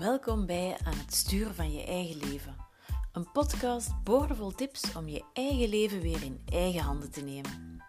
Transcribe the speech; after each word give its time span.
Welkom 0.00 0.46
bij 0.46 0.76
Aan 0.84 0.98
het 0.98 1.14
sturen 1.14 1.54
van 1.54 1.72
je 1.72 1.84
eigen 1.84 2.16
leven. 2.16 2.56
Een 3.12 3.32
podcast 3.32 4.02
boordevol 4.04 4.50
tips 4.50 4.96
om 4.96 5.08
je 5.08 5.24
eigen 5.32 5.68
leven 5.68 6.00
weer 6.00 6.22
in 6.22 6.40
eigen 6.44 6.80
handen 6.80 7.10
te 7.10 7.20
nemen. 7.20 7.82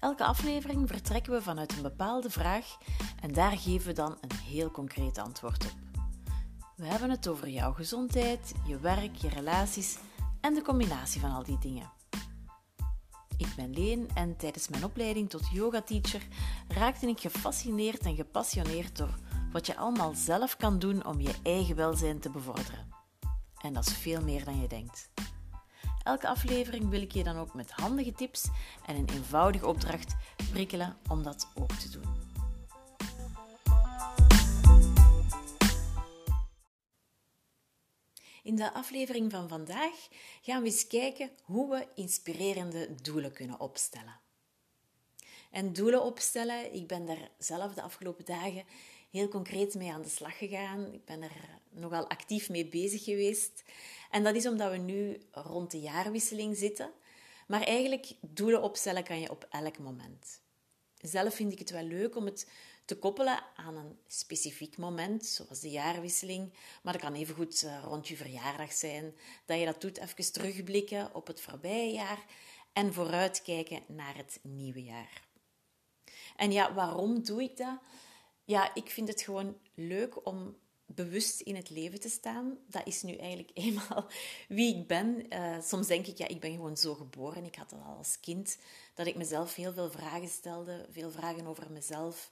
Elke 0.00 0.24
aflevering 0.24 0.88
vertrekken 0.88 1.32
we 1.32 1.42
vanuit 1.42 1.72
een 1.76 1.82
bepaalde 1.82 2.30
vraag 2.30 2.76
en 3.20 3.32
daar 3.32 3.58
geven 3.58 3.86
we 3.86 3.92
dan 3.92 4.18
een 4.20 4.36
heel 4.36 4.70
concreet 4.70 5.18
antwoord 5.18 5.64
op. 5.64 5.72
We 6.76 6.86
hebben 6.86 7.10
het 7.10 7.28
over 7.28 7.48
jouw 7.48 7.72
gezondheid, 7.72 8.54
je 8.66 8.78
werk, 8.78 9.16
je 9.16 9.28
relaties 9.28 9.98
en 10.40 10.54
de 10.54 10.62
combinatie 10.62 11.20
van 11.20 11.30
al 11.30 11.42
die 11.42 11.58
dingen. 11.58 11.90
Ik 13.36 13.52
ben 13.56 13.72
Leen 13.72 14.08
en 14.14 14.36
tijdens 14.36 14.68
mijn 14.68 14.84
opleiding 14.84 15.30
tot 15.30 15.48
yoga-teacher 15.52 16.26
raakte 16.68 17.06
ik 17.06 17.20
gefascineerd 17.20 18.00
en 18.00 18.14
gepassioneerd 18.14 18.96
door 18.96 19.14
wat 19.54 19.66
je 19.66 19.76
allemaal 19.76 20.14
zelf 20.14 20.56
kan 20.56 20.78
doen 20.78 21.06
om 21.06 21.20
je 21.20 21.34
eigen 21.42 21.76
welzijn 21.76 22.20
te 22.20 22.30
bevorderen. 22.30 22.88
En 23.60 23.72
dat 23.72 23.86
is 23.86 23.92
veel 23.92 24.22
meer 24.22 24.44
dan 24.44 24.60
je 24.60 24.68
denkt. 24.68 25.10
Elke 26.02 26.28
aflevering 26.28 26.88
wil 26.88 27.02
ik 27.02 27.12
je 27.12 27.24
dan 27.24 27.36
ook 27.36 27.54
met 27.54 27.70
handige 27.70 28.12
tips 28.12 28.48
en 28.86 28.96
een 28.96 29.08
eenvoudige 29.08 29.66
opdracht 29.66 30.16
prikkelen 30.50 30.96
om 31.08 31.22
dat 31.22 31.48
ook 31.54 31.72
te 31.72 31.90
doen. 31.90 32.04
In 38.42 38.56
de 38.56 38.72
aflevering 38.72 39.30
van 39.30 39.48
vandaag 39.48 40.08
gaan 40.42 40.62
we 40.62 40.68
eens 40.68 40.86
kijken 40.86 41.30
hoe 41.42 41.70
we 41.70 41.86
inspirerende 41.94 42.94
doelen 43.02 43.32
kunnen 43.32 43.60
opstellen. 43.60 44.20
En 45.50 45.72
doelen 45.72 46.02
opstellen, 46.02 46.74
ik 46.74 46.86
ben 46.86 47.06
daar 47.06 47.30
zelf 47.38 47.74
de 47.74 47.82
afgelopen 47.82 48.24
dagen 48.24 48.64
heel 49.14 49.28
concreet 49.28 49.74
mee 49.74 49.92
aan 49.92 50.02
de 50.02 50.08
slag 50.08 50.38
gegaan. 50.38 50.92
Ik 50.92 51.04
ben 51.04 51.22
er 51.22 51.60
nogal 51.70 52.08
actief 52.08 52.48
mee 52.48 52.66
bezig 52.66 53.04
geweest. 53.04 53.62
En 54.10 54.24
dat 54.24 54.34
is 54.34 54.46
omdat 54.46 54.70
we 54.70 54.76
nu 54.76 55.20
rond 55.30 55.70
de 55.70 55.80
jaarwisseling 55.80 56.56
zitten. 56.56 56.90
Maar 57.46 57.62
eigenlijk 57.62 58.12
doelen 58.20 58.62
opstellen 58.62 59.04
kan 59.04 59.20
je 59.20 59.30
op 59.30 59.46
elk 59.50 59.78
moment. 59.78 60.40
Zelf 60.98 61.34
vind 61.34 61.52
ik 61.52 61.58
het 61.58 61.70
wel 61.70 61.82
leuk 61.82 62.16
om 62.16 62.24
het 62.24 62.50
te 62.84 62.98
koppelen 62.98 63.42
aan 63.56 63.76
een 63.76 63.98
specifiek 64.06 64.76
moment, 64.76 65.26
zoals 65.26 65.60
de 65.60 65.70
jaarwisseling. 65.70 66.52
Maar 66.82 66.92
dat 66.92 67.02
kan 67.02 67.14
even 67.14 67.34
goed 67.34 67.62
eh, 67.62 67.82
rond 67.84 68.08
je 68.08 68.16
verjaardag 68.16 68.72
zijn. 68.72 69.14
Dat 69.44 69.58
je 69.58 69.64
dat 69.64 69.80
doet, 69.80 69.98
even 69.98 70.32
terugblikken 70.32 71.14
op 71.14 71.26
het 71.26 71.40
voorbije 71.40 71.92
jaar 71.92 72.24
en 72.72 72.94
vooruitkijken 72.94 73.82
naar 73.86 74.16
het 74.16 74.38
nieuwe 74.42 74.82
jaar. 74.82 75.22
En 76.36 76.52
ja, 76.52 76.74
waarom 76.74 77.24
doe 77.24 77.42
ik 77.42 77.56
dat? 77.56 77.78
Ja, 78.44 78.74
ik 78.74 78.90
vind 78.90 79.08
het 79.08 79.22
gewoon 79.22 79.56
leuk 79.74 80.26
om 80.26 80.56
bewust 80.86 81.40
in 81.40 81.56
het 81.56 81.70
leven 81.70 82.00
te 82.00 82.08
staan. 82.08 82.58
Dat 82.66 82.86
is 82.86 83.02
nu 83.02 83.16
eigenlijk 83.16 83.50
eenmaal 83.64 84.06
wie 84.48 84.76
ik 84.76 84.86
ben. 84.86 85.26
Uh, 85.28 85.60
soms 85.60 85.86
denk 85.86 86.06
ik, 86.06 86.18
ja, 86.18 86.28
ik 86.28 86.40
ben 86.40 86.52
gewoon 86.52 86.76
zo 86.76 86.94
geboren. 86.94 87.44
Ik 87.44 87.54
had 87.54 87.70
dat 87.70 87.80
al 87.86 87.96
als 87.96 88.20
kind, 88.20 88.58
dat 88.94 89.06
ik 89.06 89.16
mezelf 89.16 89.54
heel 89.54 89.72
veel 89.72 89.90
vragen 89.90 90.28
stelde. 90.28 90.86
Veel 90.90 91.10
vragen 91.10 91.46
over 91.46 91.70
mezelf. 91.70 92.30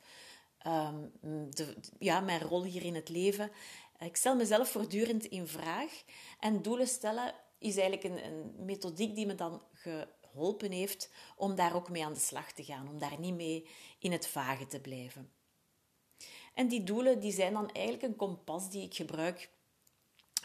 Um, 0.67 1.13
de, 1.51 1.77
ja, 1.99 2.21
mijn 2.21 2.41
rol 2.41 2.65
hier 2.65 2.85
in 2.85 2.95
het 2.95 3.09
leven. 3.09 3.51
Ik 3.99 4.17
stel 4.17 4.37
mezelf 4.37 4.71
voortdurend 4.71 5.25
in 5.25 5.47
vraag. 5.47 6.03
En 6.41 6.63
doelen 6.63 6.89
stellen 6.89 7.35
is 7.59 7.77
eigenlijk 7.77 8.05
een, 8.05 8.25
een 8.25 8.65
methodiek 8.65 9.15
die 9.15 9.27
me 9.27 9.35
dan 9.35 9.63
geholpen 9.73 10.71
heeft 10.71 11.11
om 11.37 11.55
daar 11.55 11.75
ook 11.75 11.91
mee 11.91 12.05
aan 12.05 12.15
de 12.15 12.21
slag 12.21 12.53
te 12.53 12.65
gaan. 12.65 12.89
Om 12.89 12.99
daar 12.99 13.19
niet 13.19 13.35
mee 13.35 13.69
in 13.99 14.13
het 14.13 14.27
vage 14.27 14.67
te 14.67 14.81
blijven. 14.81 15.31
En 16.55 16.69
die 16.69 16.83
doelen 16.83 17.20
die 17.20 17.33
zijn 17.33 17.53
dan 17.53 17.70
eigenlijk 17.70 18.05
een 18.05 18.17
kompas 18.17 18.70
die 18.70 18.83
ik 18.83 18.95
gebruik 18.95 19.50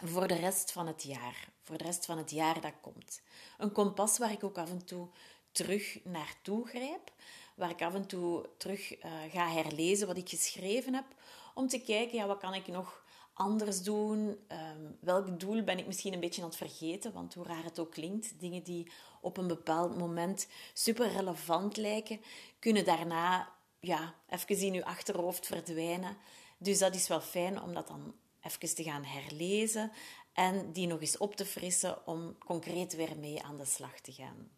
voor 0.03 0.27
de 0.27 0.35
rest 0.35 0.71
van 0.71 0.87
het 0.87 1.03
jaar. 1.03 1.49
Voor 1.63 1.77
de 1.77 1.83
rest 1.83 2.05
van 2.05 2.17
het 2.17 2.31
jaar 2.31 2.61
dat 2.61 2.73
komt. 2.81 3.21
Een 3.57 3.71
kompas 3.71 4.17
waar 4.17 4.31
ik 4.31 4.43
ook 4.43 4.57
af 4.57 4.69
en 4.69 4.85
toe 4.85 5.07
terug 5.51 5.99
naartoe 6.03 6.67
grijp. 6.67 7.11
Waar 7.55 7.69
ik 7.69 7.81
af 7.81 7.93
en 7.93 8.07
toe 8.07 8.49
terug 8.57 9.03
uh, 9.05 9.11
ga 9.31 9.49
herlezen 9.49 10.07
wat 10.07 10.17
ik 10.17 10.29
geschreven 10.29 10.93
heb. 10.93 11.05
Om 11.53 11.67
te 11.67 11.79
kijken, 11.79 12.17
ja, 12.17 12.27
wat 12.27 12.37
kan 12.37 12.53
ik 12.53 12.67
nog 12.67 13.05
anders 13.33 13.83
doen? 13.83 14.19
Um, 14.51 14.97
welk 14.99 15.39
doel 15.39 15.63
ben 15.63 15.77
ik 15.77 15.87
misschien 15.87 16.13
een 16.13 16.19
beetje 16.19 16.41
aan 16.41 16.47
het 16.47 16.57
vergeten? 16.57 17.13
Want 17.13 17.33
hoe 17.33 17.45
raar 17.45 17.63
het 17.63 17.79
ook 17.79 17.91
klinkt, 17.91 18.39
dingen 18.39 18.63
die 18.63 18.91
op 19.21 19.37
een 19.37 19.47
bepaald 19.47 19.97
moment 19.97 20.47
super 20.73 21.11
relevant 21.11 21.77
lijken, 21.77 22.21
kunnen 22.59 22.85
daarna 22.85 23.55
ja, 23.79 24.15
even 24.29 24.57
in 24.57 24.73
je 24.73 24.85
achterhoofd 24.85 25.45
verdwijnen. 25.45 26.17
Dus 26.57 26.77
dat 26.77 26.95
is 26.95 27.07
wel 27.07 27.21
fijn 27.21 27.61
om 27.61 27.73
dat 27.73 27.87
dan 27.87 28.15
even 28.41 28.75
te 28.75 28.83
gaan 28.83 29.03
herlezen 29.03 29.91
en 30.33 30.71
die 30.71 30.87
nog 30.87 31.01
eens 31.01 31.17
op 31.17 31.35
te 31.35 31.45
frissen 31.45 32.07
om 32.07 32.37
concreet 32.37 32.95
weer 32.95 33.17
mee 33.19 33.43
aan 33.43 33.57
de 33.57 33.65
slag 33.65 33.99
te 33.99 34.11
gaan. 34.11 34.49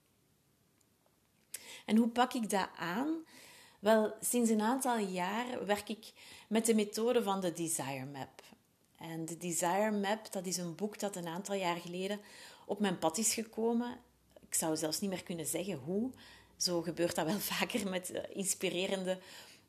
En 1.85 1.97
hoe 1.97 2.09
pak 2.09 2.33
ik 2.33 2.49
dat 2.49 2.69
aan? 2.77 3.25
Wel, 3.79 4.13
sinds 4.21 4.49
een 4.49 4.61
aantal 4.61 4.97
jaar 4.97 5.65
werk 5.65 5.89
ik 5.89 6.11
met 6.47 6.65
de 6.65 6.75
methode 6.75 7.23
van 7.23 7.41
de 7.41 7.53
Desire 7.53 8.05
Map. 8.05 8.43
En 8.95 9.25
de 9.25 9.37
Desire 9.37 9.91
Map, 9.91 10.31
dat 10.31 10.45
is 10.45 10.57
een 10.57 10.75
boek 10.75 10.99
dat 10.99 11.15
een 11.15 11.27
aantal 11.27 11.55
jaar 11.55 11.75
geleden 11.75 12.19
op 12.65 12.79
mijn 12.79 12.99
pad 12.99 13.17
is 13.17 13.33
gekomen. 13.33 13.99
Ik 14.47 14.53
zou 14.53 14.77
zelfs 14.77 14.99
niet 14.99 15.09
meer 15.09 15.23
kunnen 15.23 15.45
zeggen 15.45 15.77
hoe, 15.77 16.11
zo 16.59 16.81
gebeurt 16.81 17.15
dat 17.15 17.25
wel 17.25 17.39
vaker 17.57 17.89
met 17.89 18.11
eh, 18.11 18.23
inspirerende 18.35 19.19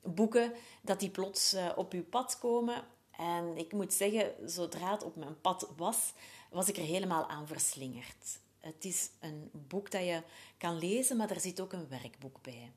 boeken, 0.02 0.52
dat 0.80 1.00
die 1.00 1.10
plots 1.10 1.52
eh, 1.52 1.68
op 1.76 1.92
uw 1.92 2.04
pad 2.04 2.38
komen. 2.38 2.84
En 3.10 3.56
ik 3.56 3.72
moet 3.72 3.92
zeggen, 3.92 4.32
zodra 4.44 4.90
het 4.90 5.02
op 5.02 5.16
mijn 5.16 5.40
pad 5.40 5.68
was, 5.76 6.12
was 6.50 6.68
ik 6.68 6.76
er 6.76 6.82
helemaal 6.82 7.28
aan 7.28 7.46
verslingerd. 7.46 8.38
Het 8.58 8.84
is 8.84 9.10
een 9.20 9.50
boek 9.52 9.90
dat 9.90 10.04
je 10.04 10.22
kan 10.58 10.78
lezen, 10.78 11.16
maar 11.16 11.30
er 11.30 11.40
zit 11.40 11.60
ook 11.60 11.72
een 11.72 11.88
werkboek 11.88 12.42
bij. 12.42 12.72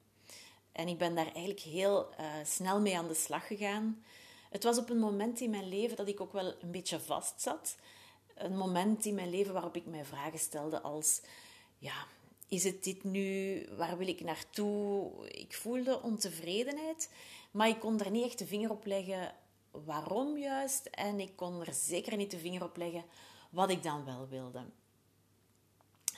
En 0.72 0.88
ik 0.88 0.97
ben 0.97 1.16
daar 1.16 1.31
eigenlijk 1.31 1.59
heel 1.59 2.09
uh, 2.19 2.25
snel 2.44 2.81
mee 2.81 2.97
aan 2.97 3.07
de 3.07 3.13
slag 3.13 3.47
gegaan. 3.47 4.03
Het 4.50 4.63
was 4.63 4.78
op 4.78 4.90
een 4.90 5.00
moment 5.00 5.40
in 5.40 5.50
mijn 5.50 5.69
leven 5.69 5.97
dat 5.97 6.07
ik 6.07 6.22
ook 6.22 6.34
wel 6.34 6.53
een 6.62 6.72
beetje 6.72 7.00
vast 7.00 7.41
zat. 7.41 7.75
Een 8.35 8.57
moment 8.57 9.06
in 9.06 9.16
mijn 9.16 9.29
leven 9.29 9.53
waarop 9.53 9.75
ik 9.75 9.85
mij 9.85 10.06
vragen 10.06 10.40
stelde 10.40 10.81
als... 10.81 11.22
Ja, 11.78 12.07
is 12.53 12.64
het 12.64 12.84
dit 12.84 13.03
nu? 13.03 13.66
Waar 13.78 13.97
wil 13.97 14.08
ik 14.08 14.24
naartoe? 14.24 15.12
Ik 15.28 15.53
voelde 15.53 16.02
ontevredenheid, 16.02 17.09
maar 17.52 17.68
ik 17.68 17.80
kon 17.80 18.00
er 18.00 18.12
niet 18.12 18.25
echt 18.25 18.40
de 18.40 18.47
vinger 18.47 18.69
op 18.69 18.86
leggen 18.86 19.36
waarom 19.72 20.38
juist. 20.38 20.86
En 20.86 21.19
ik 21.19 21.36
kon 21.36 21.66
er 21.66 21.74
zeker 21.74 22.18
niet 22.18 22.31
de 22.31 22.38
vinger 22.38 22.64
op 22.64 22.78
leggen 22.78 23.03
wat 23.50 23.69
ik 23.69 23.84
dan 23.84 24.06
wel 24.06 24.28
wilde. 24.28 24.66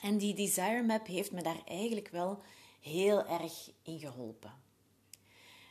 En 0.00 0.18
die 0.18 0.34
Desire 0.34 0.82
Map 0.82 1.06
heeft 1.06 1.32
me 1.32 1.42
daar 1.42 1.62
eigenlijk 1.64 2.08
wel 2.08 2.42
heel 2.80 3.26
erg 3.26 3.70
in 3.82 3.98
geholpen. 3.98 4.54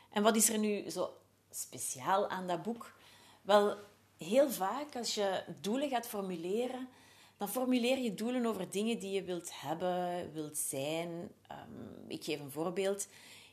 En 0.09 0.24
wat 0.24 0.36
is 0.36 0.50
er 0.50 0.58
nu 0.59 0.90
zo 0.90 1.14
speciaal 1.50 2.28
aan 2.30 2.47
dat 2.47 2.64
boek? 2.64 2.94
Wel, 3.42 3.78
heel 4.18 4.52
vaak 4.52 4.96
als 4.96 5.16
je 5.16 5.44
doelen 5.62 5.90
gaat 5.90 6.08
formuleren, 6.08 6.90
dan 7.38 7.50
formuleer 7.50 7.97
je 7.97 8.13
doelen 8.13 8.46
over 8.46 8.69
dingen 8.69 9.00
die 9.00 9.12
je 9.12 9.23
wilt 9.23 9.62
hebben, 9.62 10.31
wilt 10.34 10.57
zijn. 10.57 11.31
Ehm, 11.47 12.07
ik 12.07 12.23
geef 12.23 12.40
een 12.40 12.51
voorbeeld. 12.51 13.07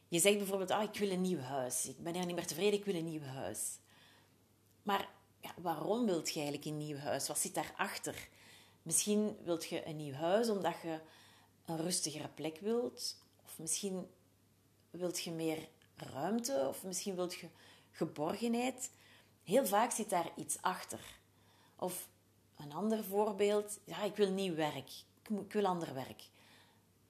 Je 0.08 0.18
zegt 0.18 0.38
bijvoorbeeld, 0.38 0.70
ah, 0.70 0.82
ik 0.82 0.98
wil 0.98 1.10
een 1.10 1.20
nieuw 1.20 1.38
huis. 1.38 1.88
Ik 1.88 1.98
ben 1.98 2.14
er 2.14 2.26
niet 2.26 2.34
meer 2.34 2.46
tevreden, 2.46 2.78
ik 2.78 2.84
wil 2.84 2.94
een 2.94 3.10
nieuw 3.10 3.22
huis. 3.22 3.78
Maar 4.82 5.08
ja, 5.40 5.54
waarom 5.56 6.06
wilt 6.06 6.28
je 6.28 6.40
eigenlijk 6.40 6.64
een 6.64 6.76
nieuw 6.76 6.96
huis? 6.96 7.28
Wat 7.28 7.38
zit 7.38 7.54
daarachter? 7.54 8.28
Misschien 8.82 9.36
wilt 9.44 9.64
je 9.64 9.86
een 9.86 9.96
nieuw 9.96 10.14
huis 10.14 10.48
omdat 10.48 10.74
je 10.82 11.00
een 11.64 11.76
rustigere 11.76 12.28
plek 12.28 12.58
wilt. 12.58 13.16
Of 13.44 13.58
misschien 13.58 14.06
wilt 14.90 15.20
je 15.20 15.30
meer 15.30 15.68
ruimte. 15.96 16.66
Of 16.68 16.84
misschien 16.84 17.14
wilt 17.14 17.34
je 17.34 17.48
geborgenheid. 17.90 18.90
Heel 19.42 19.66
vaak 19.66 19.90
zit 19.90 20.10
daar 20.10 20.30
iets 20.36 20.56
achter. 20.60 21.00
Of 21.76 22.08
een 22.62 22.72
ander 22.72 23.04
voorbeeld, 23.04 23.78
ja, 23.84 24.02
ik 24.02 24.16
wil 24.16 24.30
nieuw 24.30 24.54
werk. 24.54 24.90
Ik 25.28 25.52
wil 25.52 25.66
ander 25.66 25.94
werk. 25.94 26.22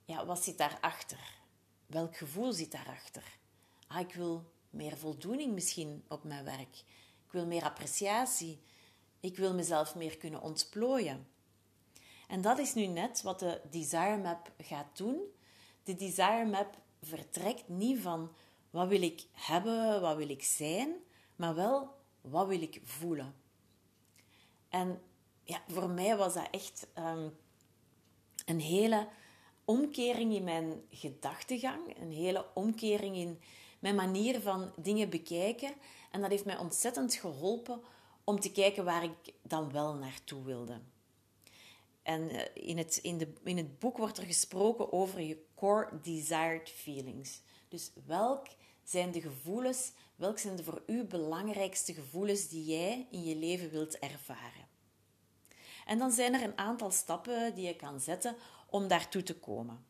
Ja, 0.05 0.27
wat 0.27 0.45
zit 0.45 0.59
daarachter? 0.59 1.41
Welk 1.87 2.17
gevoel 2.17 2.53
zit 2.53 2.73
daarachter? 2.73 3.39
Ah, 3.87 4.01
ik 4.01 4.15
wil 4.15 4.53
meer 4.71 4.97
voldoening 4.97 5.53
misschien 5.53 6.05
op 6.09 6.25
mijn 6.25 6.45
werk. 6.45 6.77
Ik 7.27 7.33
wil 7.33 7.47
meer 7.47 7.65
appreciatie. 7.65 8.61
Ik 9.21 9.37
wil 9.37 9.55
mezelf 9.55 9.95
meer 9.95 10.17
kunnen 10.17 10.41
ontplooien. 10.41 11.27
En 12.29 12.41
dat 12.41 12.59
is 12.59 12.75
nu 12.75 12.87
net 12.87 13.23
wat 13.23 13.39
de 13.39 13.61
Desire 13.71 14.17
Map 14.17 14.53
gaat 14.59 14.97
doen. 14.97 15.21
De 15.83 15.95
Desire 15.95 16.47
Map 16.47 16.79
vertrekt 17.01 17.69
niet 17.69 18.01
van 18.01 18.33
wat 18.71 18.89
wil 18.89 19.03
ik 19.03 19.27
hebben, 19.33 20.01
wat 20.01 20.17
wil 20.17 20.29
ik 20.29 20.43
zijn, 20.43 20.95
maar 21.37 21.55
wel 21.55 21.95
wat 22.21 22.47
wil 22.47 22.63
ik 22.63 22.81
voelen. 22.85 23.35
En 24.69 25.01
ja, 25.45 25.63
voor 25.69 25.91
mij 25.91 26.17
was 26.17 26.35
dat 26.35 26.49
echt 26.51 26.87
ehm, 26.95 27.29
een 28.47 28.61
hele 28.61 29.09
omkering 29.65 30.35
in 30.35 30.45
mijn 30.45 30.83
gedachtegang, 30.91 31.97
een 32.01 32.13
hele 32.13 32.47
omkering 32.55 33.17
in 33.17 33.41
mijn 33.79 33.95
manier 33.95 34.41
van 34.41 34.73
dingen 34.77 35.11
bekijken. 35.11 35.75
En 36.11 36.21
dat 36.21 36.31
heeft 36.31 36.45
mij 36.45 36.59
ontzettend 36.59 37.15
geholpen 37.15 37.81
om 38.25 38.41
te 38.41 38.53
kijken 38.53 38.85
waar 38.85 39.05
ik 39.05 39.35
dan 39.43 39.73
wel 39.73 39.95
naartoe 39.95 40.45
wilde. 40.45 40.81
En 42.03 42.29
eh, 42.29 42.69
in 42.69 42.79
het, 42.79 42.97
in, 42.97 43.19
de, 43.19 43.33
in 43.45 43.57
het 43.57 43.79
boek 43.79 43.97
wordt 43.97 44.19
er 44.19 44.25
gesproken 44.25 44.93
over 44.93 45.21
je 45.21 45.45
core 45.55 46.01
desired 46.03 46.71
feelings. 46.71 47.41
Dus 47.69 47.93
welk 48.07 48.47
zijn 48.85 49.13
de 49.13 49.21
gevoelens, 49.21 49.93
welk 50.17 50.39
zijn 50.39 50.57
de 50.57 50.65
voor 50.65 50.83
u 50.87 51.05
belangrijkste 51.05 51.95
gevoelens 51.95 52.49
die 52.49 52.65
jij 52.65 53.07
in 53.11 53.25
je 53.25 53.37
leven 53.37 53.71
wilt 53.71 53.99
ervaren? 53.99 54.72
En 55.87 55.99
dan 55.99 56.11
zijn 56.11 56.35
er 56.35 56.43
een 56.43 56.59
aantal 56.59 56.91
stappen 56.91 57.55
die 57.55 57.67
je 57.67 57.77
kan 57.77 58.01
zetten 58.01 58.37
om 58.67 58.89
daartoe 58.89 59.23
te 59.23 59.35
komen. 59.35 59.85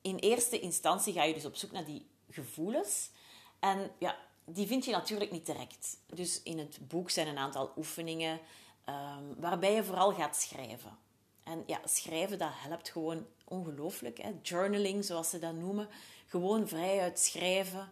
In 0.00 0.16
eerste 0.16 0.60
instantie 0.60 1.12
ga 1.12 1.22
je 1.22 1.34
dus 1.34 1.44
op 1.44 1.56
zoek 1.56 1.72
naar 1.72 1.84
die 1.84 2.06
gevoelens. 2.30 3.10
En 3.58 3.90
ja, 3.98 4.16
die 4.44 4.66
vind 4.66 4.84
je 4.84 4.90
natuurlijk 4.90 5.30
niet 5.30 5.46
direct. 5.46 5.96
Dus 6.06 6.42
in 6.42 6.58
het 6.58 6.88
boek 6.88 7.10
zijn 7.10 7.28
een 7.28 7.38
aantal 7.38 7.72
oefeningen 7.76 8.40
um, 8.88 9.34
waarbij 9.40 9.74
je 9.74 9.84
vooral 9.84 10.12
gaat 10.12 10.36
schrijven. 10.36 10.98
En 11.42 11.62
ja, 11.66 11.80
schrijven 11.84 12.38
dat 12.38 12.50
helpt 12.52 12.90
gewoon 12.90 13.26
ongelooflijk. 13.44 14.18
Hè? 14.18 14.30
Journaling, 14.42 15.04
zoals 15.04 15.30
ze 15.30 15.38
dat 15.38 15.54
noemen. 15.54 15.88
Gewoon 16.26 16.68
vrijuit 16.68 17.18
schrijven. 17.18 17.88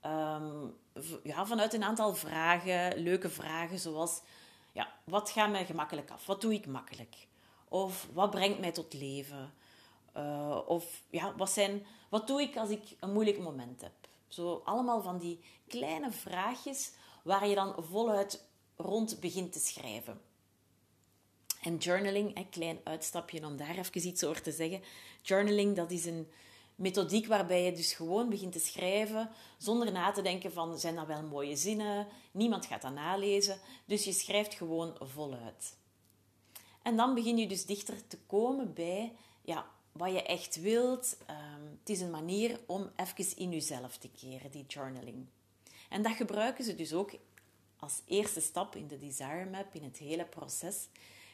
Ehm, 0.00 0.66
ja, 1.22 1.46
vanuit 1.46 1.74
een 1.74 1.84
aantal 1.84 2.14
vragen, 2.14 2.98
leuke 2.98 3.30
vragen, 3.30 3.78
zoals... 3.78 4.20
Ja, 4.74 4.92
wat 5.04 5.30
gaat 5.30 5.50
mij 5.50 5.66
gemakkelijk 5.66 6.10
af? 6.10 6.26
Wat 6.26 6.40
doe 6.40 6.54
ik 6.54 6.66
makkelijk? 6.66 7.26
Of 7.68 8.08
wat 8.12 8.30
brengt 8.30 8.58
mij 8.60 8.72
tot 8.72 8.92
leven? 8.92 9.54
Uh, 10.16 10.60
of 10.66 11.02
ja, 11.10 11.36
wat, 11.36 11.50
zijn, 11.50 11.86
wat 12.08 12.26
doe 12.26 12.42
ik 12.42 12.56
als 12.56 12.70
ik 12.70 12.82
een 13.00 13.12
moeilijk 13.12 13.38
moment 13.38 13.80
heb? 13.80 13.92
Zo 14.28 14.62
allemaal 14.64 15.02
van 15.02 15.18
die 15.18 15.40
kleine 15.68 16.12
vraagjes 16.12 16.92
waar 17.22 17.46
je 17.46 17.54
dan 17.54 17.74
voluit 17.78 18.44
rond 18.76 19.20
begint 19.20 19.52
te 19.52 19.58
schrijven. 19.58 20.20
En 21.62 21.76
journaling, 21.76 22.36
een 22.36 22.48
klein 22.48 22.80
uitstapje 22.84 23.46
om 23.46 23.56
daar 23.56 23.78
even 23.78 24.06
iets 24.06 24.24
over 24.24 24.42
te 24.42 24.52
zeggen. 24.52 24.82
Journaling, 25.22 25.76
dat 25.76 25.90
is 25.90 26.04
een 26.04 26.28
methodiek 26.74 27.26
waarbij 27.26 27.64
je 27.64 27.72
dus 27.72 27.92
gewoon 27.92 28.28
begint 28.28 28.52
te 28.52 28.58
schrijven 28.58 29.30
zonder 29.58 29.92
na 29.92 30.10
te 30.10 30.22
denken 30.22 30.52
van 30.52 30.78
zijn 30.78 30.94
dat 30.94 31.06
wel 31.06 31.22
mooie 31.22 31.56
zinnen, 31.56 32.06
niemand 32.30 32.66
gaat 32.66 32.82
dat 32.82 32.92
nalezen, 32.92 33.58
dus 33.84 34.04
je 34.04 34.12
schrijft 34.12 34.54
gewoon 34.54 34.96
voluit. 35.00 35.76
En 36.82 36.96
dan 36.96 37.14
begin 37.14 37.36
je 37.36 37.46
dus 37.46 37.66
dichter 37.66 38.06
te 38.06 38.18
komen 38.26 38.74
bij 38.74 39.12
ja, 39.42 39.66
wat 39.92 40.12
je 40.12 40.22
echt 40.22 40.60
wilt. 40.60 41.16
Ehm, 41.26 41.62
het 41.80 41.88
is 41.88 42.00
een 42.00 42.10
manier 42.10 42.60
om 42.66 42.90
even 42.96 43.36
in 43.36 43.50
jezelf 43.50 43.96
te 43.96 44.08
keren, 44.08 44.50
die 44.50 44.66
journaling. 44.66 45.26
En 45.88 46.02
dat 46.02 46.12
gebruiken 46.12 46.64
ze 46.64 46.74
dus 46.74 46.92
ook 46.92 47.10
als 47.78 48.02
eerste 48.06 48.40
stap 48.40 48.76
in 48.76 48.88
de 48.88 48.98
Desire 48.98 49.48
Map, 49.50 49.74
in 49.74 49.82
het 49.82 49.98
hele 49.98 50.24
proces. 50.24 50.88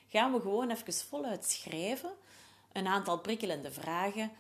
Gaan 0.09 0.33
we 0.33 0.41
gewoon 0.41 0.71
even 0.71 0.93
voluit 0.93 1.45
schrijven, 1.45 2.13
een 2.73 2.87
aantal 2.87 3.19
prikkelende 3.19 3.73
vragen. 3.73 4.33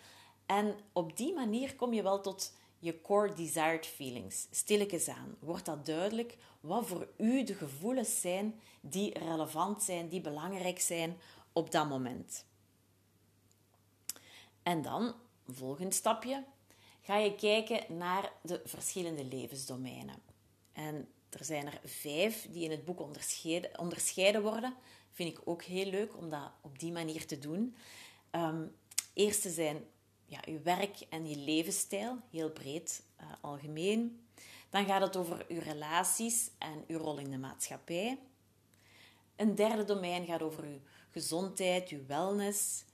En 0.51 0.75
op 0.93 1.17
die 1.17 1.35
manier 1.35 1.77
kom 1.77 1.93
je 1.93 2.03
wel 2.03 2.21
tot 2.21 2.53
je 2.79 3.01
core 3.01 3.35
desired 3.35 3.87
feelings. 3.87 4.47
Stilletjes 4.51 5.09
aan 5.09 5.37
wordt 5.39 5.65
dat 5.65 5.87
duidelijk 5.87 6.37
wat 6.61 6.87
voor 6.87 7.09
u 7.17 7.45
de 7.45 7.55
gevoelens 7.55 8.21
zijn 8.21 8.61
die 8.81 9.19
relevant 9.19 9.83
zijn, 9.83 10.09
die 10.09 10.21
belangrijk 10.21 10.81
zijn 10.81 11.17
op 11.53 11.71
dat 11.71 11.89
moment. 11.89 12.45
En 14.63 14.83
dan, 14.83 15.15
volgend 15.49 15.95
stapje, 15.95 16.45
ga 17.01 17.17
je 17.17 17.35
kijken 17.35 17.97
naar 17.97 18.33
de 18.43 18.63
verschillende 18.65 19.25
levensdomeinen. 19.25 20.23
En 20.73 21.09
er 21.29 21.45
zijn 21.45 21.67
er 21.67 21.81
vijf 21.85 22.49
die 22.51 22.65
in 22.65 22.71
het 22.71 22.85
boek 22.85 23.01
onderscheiden, 23.01 23.79
onderscheiden 23.79 24.43
worden. 24.43 24.75
Vind 25.11 25.39
ik 25.39 25.41
ook 25.45 25.63
heel 25.63 25.87
leuk 25.87 26.17
om 26.17 26.31
dat 26.31 26.53
op 26.61 26.79
die 26.79 26.93
manier 26.93 27.27
te 27.27 27.39
doen. 27.39 27.77
Um, 28.31 28.77
eerste 29.13 29.51
zijn 29.51 29.85
ja, 30.31 30.41
je 30.45 30.61
werk 30.61 31.01
en 31.09 31.29
je 31.29 31.37
levensstijl, 31.37 32.19
heel 32.31 32.51
breed, 32.51 33.03
uh, 33.21 33.27
algemeen. 33.41 34.27
Dan 34.69 34.85
gaat 34.85 35.01
het 35.01 35.17
over 35.17 35.45
uw 35.49 35.61
relaties 35.61 36.51
en 36.59 36.85
uw 36.87 36.99
rol 36.99 37.19
in 37.19 37.31
de 37.31 37.39
maatschappij. 37.39 38.19
Een 39.37 39.55
derde 39.55 39.85
domein 39.85 40.27
gaat 40.27 40.43
over 40.43 40.65
uw 40.65 40.81
gezondheid, 41.11 41.89
uw 41.89 42.07
wellness. 42.07 42.85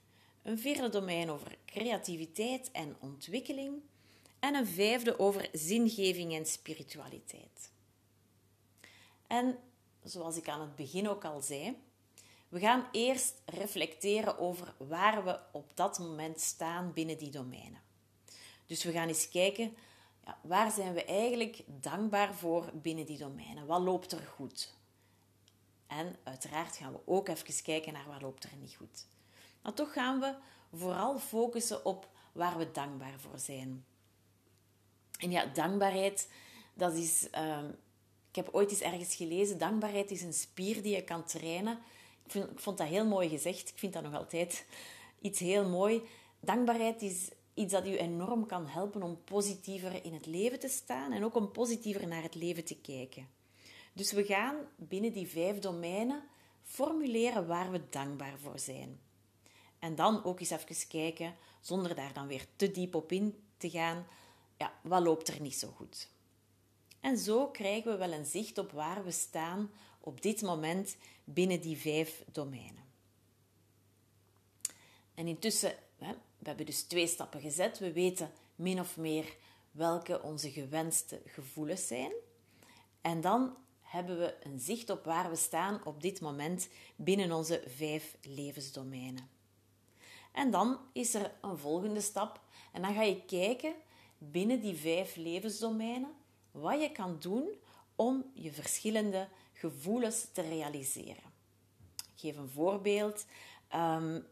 Een 0.43 0.59
vierde 0.59 0.89
domein 0.89 1.31
over 1.31 1.59
creativiteit 1.67 2.71
en 2.71 2.97
ontwikkeling. 3.01 3.83
En 4.39 4.55
een 4.55 4.67
vijfde 4.67 5.19
over 5.19 5.49
zingeving 5.53 6.35
en 6.35 6.47
spiritualiteit. 6.47 7.73
En 9.27 9.59
zoals 10.03 10.37
ik 10.37 10.49
aan 10.49 10.61
het 10.61 10.77
begin 10.77 11.09
ook 11.09 11.25
al 11.25 11.43
zei, 11.43 11.77
we 12.49 12.59
gaan 12.59 12.89
eerst 12.93 13.43
reflecteren 13.45 14.39
over 14.39 14.75
waar 14.79 15.25
we 15.25 15.41
op 15.53 15.71
dat 15.75 15.99
moment 15.99 16.41
staan 16.41 16.93
binnen 16.93 17.19
die 17.19 17.31
domeinen. 17.31 17.81
Dus 18.67 18.85
we 18.85 18.93
gaan 18.93 19.09
eens 19.09 19.29
kijken, 19.29 19.77
ja, 20.25 20.39
waar 20.43 20.71
zijn 20.71 20.95
we 20.95 21.05
eigenlijk 21.05 21.63
dankbaar 21.67 22.35
voor 22.35 22.71
binnen 22.75 23.07
die 23.07 23.19
domeinen? 23.19 23.67
Wat 23.67 23.81
loopt 23.81 24.13
er 24.13 24.27
goed? 24.27 24.75
En 25.87 26.17
uiteraard 26.23 26.77
gaan 26.77 26.93
we 26.93 27.01
ook 27.05 27.29
even 27.29 27.63
kijken 27.63 27.93
naar 27.93 28.07
wat 28.07 28.23
loopt 28.23 28.45
er 28.45 28.57
niet 28.61 28.75
goed. 28.75 29.07
Maar 29.63 29.75
toch 29.75 29.93
gaan 29.93 30.21
we 30.21 30.35
vooral 30.73 31.19
focussen 31.19 31.85
op 31.85 32.09
waar 32.33 32.59
we 32.59 32.71
dankbaar 32.71 33.21
voor 33.21 33.39
zijn. 33.39 33.85
En 35.19 35.31
ja, 35.31 35.47
dankbaarheid, 35.47 36.31
dat 36.75 36.95
is... 36.95 37.31
Ehm, 37.31 37.69
ik 38.29 38.45
heb 38.45 38.55
ooit 38.55 38.71
eens 38.71 38.81
ergens 38.81 39.15
gelezen, 39.15 39.59
dankbaarheid 39.59 40.11
is 40.11 40.23
een 40.23 40.35
spier 40.35 40.83
die 40.83 40.95
je 40.95 41.05
kan 41.05 41.25
trainen. 41.25 41.79
Ik, 42.27 42.33
vind, 42.33 42.51
ik 42.51 42.61
vond 42.61 42.79
dat 42.79 42.87
heel 42.87 43.07
mooi 43.07 43.29
gezegd. 43.29 43.69
Ik 43.69 43.79
vind 43.79 43.93
dat 43.93 44.03
nog 44.03 44.15
altijd 44.15 44.67
iets 45.21 45.39
heel 45.39 45.69
mooi. 45.69 46.03
Dankbaarheid 46.41 47.03
is 47.03 47.29
iets 47.55 47.73
dat 47.73 47.87
u 47.87 47.97
enorm 47.97 48.47
kan 48.47 48.67
helpen 48.67 49.03
om 49.03 49.25
positiever 49.25 50.05
in 50.05 50.15
het 50.15 50.27
leven 50.27 50.59
te 50.59 50.69
staan 50.69 51.13
en 51.13 51.25
ook 51.25 51.35
om 51.35 51.53
positiever 51.53 52.07
naar 52.07 52.23
het 52.23 52.35
leven 52.35 52.65
te 52.65 52.77
kijken. 52.77 53.29
Dus 53.93 54.13
we 54.13 54.25
gaan 54.25 54.57
binnen 54.77 55.13
die 55.13 55.27
vijf 55.27 55.59
domeinen 55.59 56.23
formuleren 56.63 57.47
waar 57.47 57.71
we 57.71 57.89
dankbaar 57.91 58.39
voor 58.39 58.59
zijn. 58.59 59.01
En 59.79 59.95
dan 59.95 60.25
ook 60.25 60.41
eens 60.41 60.51
even 60.51 60.89
kijken, 60.89 61.35
zonder 61.61 61.95
daar 61.95 62.13
dan 62.13 62.27
weer 62.27 62.47
te 62.57 62.71
diep 62.71 62.95
op 62.95 63.13
in 63.13 63.43
te 63.57 63.71
gaan, 63.71 64.07
ja, 64.57 64.73
wat 64.83 65.03
loopt 65.03 65.29
er 65.29 65.41
niet 65.41 65.55
zo 65.55 65.69
goed? 65.69 66.09
En 67.01 67.19
zo 67.19 67.49
krijgen 67.49 67.93
we 67.93 67.99
wel 67.99 68.13
een 68.13 68.27
zicht 68.27 68.59
op 68.59 68.73
waar 68.73 69.05
we 69.05 69.11
staan 69.11 69.71
op 70.07 70.23
dit 70.23 70.43
moment 70.43 70.97
binnen 71.25 71.61
die 71.61 71.77
vijf 71.77 72.25
domeinen. 72.33 72.85
En 75.15 75.27
intussen, 75.27 75.75
we 75.99 76.07
hebben 76.43 76.67
dus 76.67 76.83
twee 76.83 77.07
stappen 77.07 77.41
gezet. 77.41 77.79
We 77.79 77.93
weten 77.93 78.31
min 78.55 78.81
of 78.81 78.97
meer 78.97 79.37
welke 79.71 80.23
onze 80.23 80.51
gewenste 80.51 81.23
gevoelens 81.27 81.87
zijn. 81.87 82.13
En 83.01 83.21
dan 83.21 83.57
hebben 83.81 84.19
we 84.19 84.37
een 84.43 84.61
zicht 84.61 84.91
op 84.91 85.05
waar 85.05 85.31
we 85.31 85.37
staan 85.37 85.81
op 85.85 86.03
dit 86.03 86.21
moment 86.21 86.69
binnen 86.97 87.33
onze 87.33 87.63
vijf 87.67 88.17
levensdomeinen. 88.23 89.29
En 90.33 90.51
dan 90.51 90.79
is 90.93 91.15
er 91.15 91.33
een 91.41 91.59
volgende 91.59 92.01
stap. 92.01 92.41
En 92.73 92.83
dan 92.83 92.95
ga 92.95 93.03
je 93.03 93.25
kijken 93.25 93.75
binnen 94.19 94.61
die 94.61 94.77
vijf 94.77 95.17
levensdomeinen 95.17 96.15
wat 96.51 96.81
je 96.81 96.93
kan 96.93 97.17
doen 97.19 97.49
om 97.97 98.31
je 98.35 98.53
verschillende 98.53 99.29
gevoelens 99.57 100.27
te 100.33 100.41
realiseren. 100.41 101.35
Ik 101.97 102.23
geef 102.23 102.37
een 102.37 102.49
voorbeeld. 102.49 103.27
Um, 103.75 104.27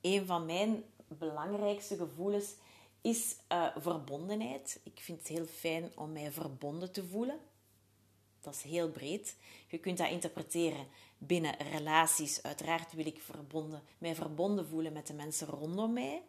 een 0.00 0.26
van 0.26 0.46
mijn 0.46 0.84
belangrijkste 1.08 1.96
gevoelens 1.96 2.54
is 3.00 3.36
uh, 3.52 3.66
verbondenheid. 3.76 4.80
Ik 4.82 5.00
vind 5.00 5.18
het 5.18 5.28
heel 5.28 5.46
fijn 5.46 5.92
om 5.94 6.12
mij 6.12 6.32
verbonden 6.32 6.92
te 6.92 7.04
voelen. 7.04 7.38
Dat 8.40 8.54
is 8.54 8.62
heel 8.62 8.90
breed. 8.90 9.36
Je 9.68 9.78
kunt 9.78 9.98
dat 9.98 10.10
interpreteren 10.10 10.86
binnen 11.18 11.56
relaties. 11.70 12.42
Uiteraard 12.42 12.92
wil 12.92 13.06
ik 13.06 13.20
verbonden, 13.20 13.82
mij 13.98 14.14
verbonden 14.14 14.68
voelen 14.68 14.92
met 14.92 15.06
de 15.06 15.14
mensen 15.14 15.46
rondom 15.46 15.92
mij. 15.92 16.22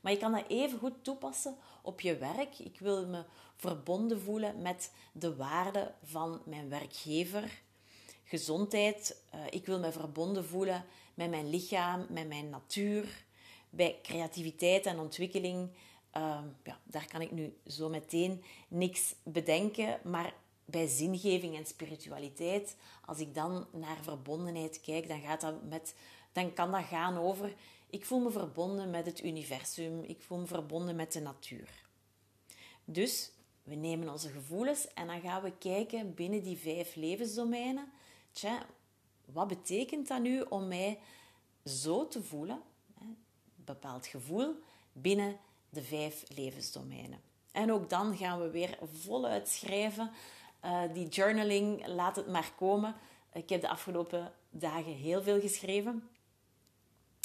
Maar 0.00 0.12
je 0.12 0.18
kan 0.18 0.32
dat 0.32 0.48
even 0.48 0.78
goed 0.78 1.04
toepassen 1.04 1.56
op 1.82 2.00
je 2.00 2.16
werk. 2.16 2.58
Ik 2.58 2.78
wil 2.78 3.06
me 3.06 3.24
verbonden 3.56 4.20
voelen 4.20 4.62
met 4.62 4.92
de 5.12 5.36
waarden 5.36 5.94
van 6.02 6.42
mijn 6.44 6.68
werkgever. 6.68 7.62
Gezondheid. 8.30 9.22
Uh, 9.34 9.40
ik 9.50 9.66
wil 9.66 9.78
me 9.78 9.92
verbonden 9.92 10.44
voelen 10.44 10.84
met 11.14 11.30
mijn 11.30 11.50
lichaam, 11.50 12.06
met 12.08 12.28
mijn 12.28 12.50
natuur. 12.50 13.24
Bij 13.70 13.98
creativiteit 14.02 14.86
en 14.86 14.98
ontwikkeling, 14.98 15.70
uh, 16.16 16.38
ja, 16.64 16.80
daar 16.84 17.06
kan 17.06 17.20
ik 17.20 17.30
nu 17.30 17.56
zo 17.66 17.88
meteen 17.88 18.42
niks 18.68 19.14
bedenken. 19.22 20.00
Maar 20.04 20.34
bij 20.64 20.86
zingeving 20.86 21.56
en 21.56 21.66
spiritualiteit, 21.66 22.76
als 23.04 23.18
ik 23.18 23.34
dan 23.34 23.66
naar 23.72 23.98
verbondenheid 24.02 24.80
kijk, 24.80 25.08
dan, 25.08 25.20
gaat 25.20 25.40
dat 25.40 25.62
met, 25.62 25.94
dan 26.32 26.52
kan 26.52 26.70
dat 26.70 26.84
gaan 26.84 27.18
over 27.18 27.54
ik 27.90 28.04
voel 28.04 28.20
me 28.20 28.30
verbonden 28.30 28.90
met 28.90 29.06
het 29.06 29.24
universum, 29.24 30.02
ik 30.02 30.22
voel 30.22 30.38
me 30.38 30.46
verbonden 30.46 30.96
met 30.96 31.12
de 31.12 31.20
natuur. 31.20 31.68
Dus 32.84 33.32
we 33.62 33.74
nemen 33.74 34.08
onze 34.08 34.28
gevoelens 34.28 34.92
en 34.94 35.06
dan 35.06 35.20
gaan 35.20 35.42
we 35.42 35.52
kijken 35.58 36.14
binnen 36.14 36.42
die 36.42 36.58
vijf 36.58 36.94
levensdomeinen, 36.94 37.92
tja, 38.32 38.66
wat 39.24 39.48
betekent 39.48 40.08
dat 40.08 40.20
nu 40.20 40.40
om 40.40 40.68
mij 40.68 40.98
zo 41.64 42.08
te 42.08 42.22
voelen, 42.22 42.62
een 43.00 43.16
bepaald 43.54 44.06
gevoel, 44.06 44.54
binnen 44.92 45.38
de 45.68 45.82
vijf 45.82 46.24
levensdomeinen. 46.28 47.20
En 47.52 47.72
ook 47.72 47.90
dan 47.90 48.16
gaan 48.16 48.40
we 48.40 48.50
weer 48.50 48.78
voluit 48.92 49.48
schrijven. 49.48 50.10
Uh, 50.64 50.82
die 50.92 51.08
journaling, 51.08 51.86
laat 51.86 52.16
het 52.16 52.28
maar 52.28 52.52
komen. 52.56 52.94
Ik 53.32 53.48
heb 53.48 53.60
de 53.60 53.68
afgelopen 53.68 54.32
dagen 54.50 54.92
heel 54.92 55.22
veel 55.22 55.40
geschreven. 55.40 56.08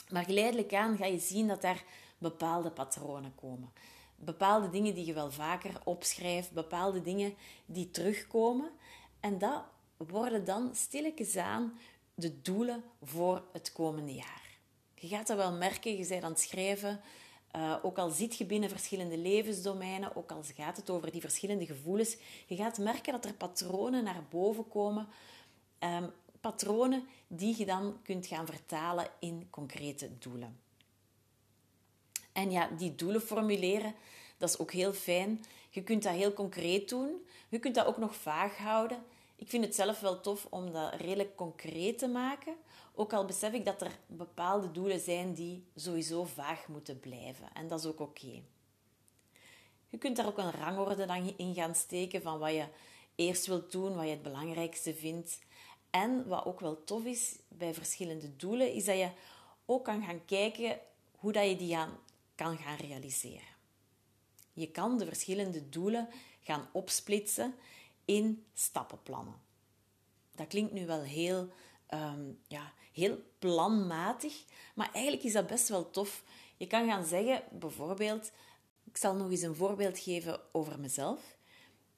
Maar 0.10 0.26
geleidelijk 0.26 0.74
aan 0.74 0.98
ga 0.98 1.06
je 1.06 1.20
zien 1.20 1.48
dat 1.48 1.62
daar 1.62 1.84
bepaalde 2.18 2.72
patronen 2.72 3.36
komen. 3.36 3.74
Bepaalde 4.16 4.70
dingen 4.70 4.96
die 4.96 5.06
je 5.06 5.14
wel 5.14 5.32
vaker 5.32 5.82
opschrijft, 5.84 6.52
bepaalde 6.52 7.02
dingen 7.02 7.34
die 7.66 7.92
terugkomen. 7.92 8.72
En 9.20 9.38
dat 9.38 9.64
worden 9.98 10.46
dan 10.46 10.76
stilletjes 10.76 11.38
aan 11.38 11.78
de 12.14 12.42
doelen 12.42 12.84
voor 13.04 13.44
het 13.54 13.72
komende 13.72 14.14
jaar. 14.14 14.44
Je 14.96 15.08
gaat 15.08 15.28
dat 15.28 15.38
wel 15.38 15.54
merken, 15.54 15.98
je 15.98 16.08
bent 16.08 16.24
aan 16.24 16.32
het 16.32 16.40
schrijven. 16.40 17.02
Uh, 17.56 17.76
ook 17.82 17.98
al 17.98 18.10
zit 18.10 18.38
je 18.38 18.46
binnen 18.46 18.70
verschillende 18.70 19.18
levensdomeinen, 19.18 20.16
ook 20.16 20.32
al 20.32 20.44
gaat 20.56 20.78
het 20.78 20.90
over 20.90 21.12
die 21.12 21.22
verschillende 21.22 21.66
gevoelens, 21.66 22.18
je 22.48 22.56
gaat 22.56 22.78
merken 22.78 23.14
dat 23.14 23.26
er 23.26 23.34
patronen 23.34 24.04
naar 24.04 24.24
boven 24.30 24.68
komen. 24.68 25.08
Um, 25.80 26.12
patronen 26.42 27.08
die 27.28 27.58
je 27.58 27.66
dan 27.66 28.00
kunt 28.04 28.28
gaan 28.28 28.46
vertalen 28.46 29.08
in 29.20 29.48
concrete 29.50 30.18
doelen. 30.18 30.60
En 32.32 32.52
ja, 32.52 32.68
die 32.78 32.96
doelen 32.96 33.22
formuleren, 33.22 33.96
dat 34.38 34.50
is 34.50 34.58
ook 34.58 34.72
heel 34.72 34.94
fijn. 34.94 35.44
Je 35.70 35.84
kunt 35.84 36.04
dat 36.04 36.14
heel 36.14 36.34
concreet 36.34 36.90
doen. 36.90 37.28
Je 37.50 37.60
kunt 37.60 37.76
dat 37.76 37.86
ook 37.86 37.98
nog 37.98 38.16
vaag 38.16 38.58
houden. 38.58 39.04
Ik 39.36 39.50
vind 39.50 39.66
het 39.66 39.76
zelf 39.76 40.00
wel 40.00 40.22
tof 40.22 40.48
om 40.50 40.72
dat 40.72 40.94
redelijk 40.94 41.36
concreet 41.36 41.98
te 41.98 42.08
maken. 42.08 42.56
Ook 42.94 43.14
al 43.14 43.26
besef 43.26 43.54
ik 43.54 43.66
dat 43.66 43.82
er 43.82 44.00
bepaalde 44.08 44.72
doelen 44.72 45.00
zijn 45.00 45.34
die 45.34 45.66
sowieso 45.76 46.24
vaag 46.24 46.68
moeten 46.68 47.00
blijven. 47.00 47.54
En 47.54 47.68
dat 47.68 47.80
is 47.80 47.86
ook 47.86 48.00
oké. 48.00 48.42
Je 49.88 49.98
kunt 49.98 50.16
daar 50.16 50.28
ook 50.28 50.38
een 50.38 50.52
rangorde 50.52 51.34
in 51.38 51.54
gaan 51.54 51.76
steken 51.76 52.22
van 52.22 52.40
wat 52.40 52.52
je 52.52 52.66
eerst 53.16 53.46
wilt 53.46 53.72
doen, 53.72 53.96
wat 53.96 54.04
je 54.04 54.10
het 54.10 54.22
belangrijkste 54.22 54.94
vindt. 54.94 55.40
En 55.90 56.28
wat 56.28 56.46
ook 56.46 56.60
wel 56.60 56.84
tof 56.84 57.06
is 57.06 57.40
bij 57.48 57.74
verschillende 57.74 58.36
doelen, 58.36 58.74
is 58.74 58.86
dat 58.86 58.98
je 58.98 59.10
ook 59.66 59.86
kan 59.86 60.04
gaan 60.04 60.26
kijken 60.26 60.80
hoe 61.16 61.32
dat 61.32 61.50
je 61.50 61.56
die 61.56 61.78
kan 62.36 62.58
gaan 62.58 62.78
realiseren. 62.78 63.54
Je 64.54 64.72
kan 64.72 64.98
de 64.98 65.06
verschillende 65.06 65.70
doelen 65.70 66.10
gaan 66.42 66.68
opsplitsen 66.72 67.56
in 68.06 68.46
stappenplannen. 68.54 69.42
Dat 70.36 70.48
klinkt 70.48 70.74
nu 70.74 70.86
wel 70.86 71.02
heel, 71.02 71.50
um, 71.90 72.40
ja, 72.48 72.74
heel 72.94 73.18
planmatig, 73.40 74.46
maar 74.76 74.92
eigenlijk 74.92 75.24
is 75.24 75.34
dat 75.34 75.48
best 75.48 75.68
wel 75.68 75.90
tof. 75.90 76.24
Je 76.58 76.68
kan 76.68 76.88
gaan 76.88 77.06
zeggen, 77.06 77.44
bijvoorbeeld, 77.52 78.32
ik 78.84 78.98
zal 78.98 79.16
nog 79.16 79.32
eens 79.32 79.42
een 79.42 79.56
voorbeeld 79.56 80.00
geven 80.00 80.40
over 80.52 80.80
mezelf. 80.80 81.38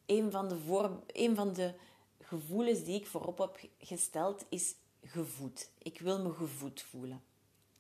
Een 0.06 0.32
van 0.32 0.48
de, 0.50 1.34
van 1.36 1.54
de 1.54 1.74
gevoelens 2.22 2.84
die 2.84 3.00
ik 3.00 3.08
voorop 3.08 3.38
heb 3.38 3.60
gesteld 3.80 4.46
is 4.50 4.76
gevoed. 5.04 5.70
Ik 5.78 6.00
wil 6.00 6.22
me 6.22 6.34
gevoed 6.34 6.82
voelen. 6.82 7.24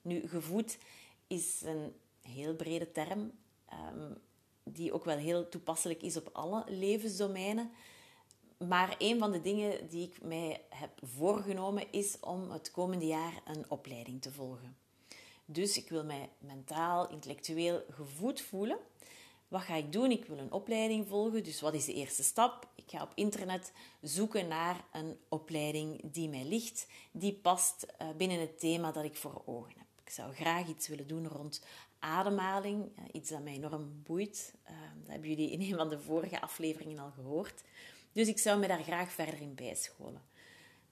Nu, 0.01 0.27
gevoed 0.27 0.77
is 1.27 1.61
een 1.61 1.93
heel 2.21 2.55
brede 2.55 2.91
term, 2.91 3.31
um, 3.73 4.17
die 4.63 4.93
ook 4.93 5.05
wel 5.05 5.17
heel 5.17 5.49
toepasselijk 5.49 6.01
is 6.01 6.17
op 6.17 6.29
alle 6.33 6.63
levensdomeinen. 6.67 7.71
Maar 8.57 8.95
een 8.97 9.19
van 9.19 9.31
de 9.31 9.41
dingen 9.41 9.87
die 9.89 10.07
ik 10.07 10.21
mij 10.23 10.61
heb 10.69 10.89
voorgenomen 11.01 11.91
is 11.91 12.19
om 12.19 12.51
het 12.51 12.71
komende 12.71 13.05
jaar 13.05 13.41
een 13.45 13.65
opleiding 13.67 14.21
te 14.21 14.31
volgen. 14.31 14.77
Dus 15.45 15.77
ik 15.77 15.89
wil 15.89 16.03
mij 16.03 16.29
mentaal, 16.39 17.09
intellectueel 17.09 17.83
gevoed 17.89 18.41
voelen. 18.41 18.77
Wat 19.47 19.61
ga 19.61 19.75
ik 19.75 19.91
doen? 19.91 20.11
Ik 20.11 20.25
wil 20.25 20.37
een 20.37 20.51
opleiding 20.51 21.07
volgen. 21.07 21.43
Dus 21.43 21.61
wat 21.61 21.73
is 21.73 21.85
de 21.85 21.93
eerste 21.93 22.23
stap? 22.23 22.67
Ik 22.75 22.83
ga 22.87 23.03
op 23.03 23.11
internet 23.15 23.71
zoeken 24.01 24.47
naar 24.47 24.85
een 24.91 25.17
opleiding 25.29 26.11
die 26.11 26.29
mij 26.29 26.45
ligt, 26.45 26.87
die 27.11 27.33
past 27.33 27.83
eh, 27.83 28.07
binnen 28.17 28.39
het 28.39 28.59
thema 28.59 28.91
dat 28.91 29.03
ik 29.03 29.15
voor 29.15 29.41
ogen 29.45 29.73
heb. 29.77 29.87
Ik 30.03 30.09
zou 30.11 30.33
graag 30.33 30.67
iets 30.67 30.87
willen 30.87 31.07
doen 31.07 31.27
rond 31.27 31.61
ademhaling, 31.99 32.91
eh, 32.95 33.03
iets 33.11 33.29
dat 33.29 33.43
mij 33.43 33.53
enorm 33.53 34.01
boeit. 34.03 34.53
Eh, 34.63 34.73
dat 34.99 35.11
hebben 35.11 35.29
jullie 35.29 35.51
in 35.51 35.61
een 35.61 35.77
van 35.77 35.89
de 35.89 35.99
vorige 35.99 36.41
afleveringen 36.41 36.99
al 36.99 37.11
gehoord. 37.11 37.63
Dus 38.11 38.27
ik 38.27 38.39
zou 38.39 38.59
me 38.59 38.67
daar 38.67 38.83
graag 38.83 39.11
verder 39.11 39.41
in 39.41 39.55
bijscholen. 39.55 40.21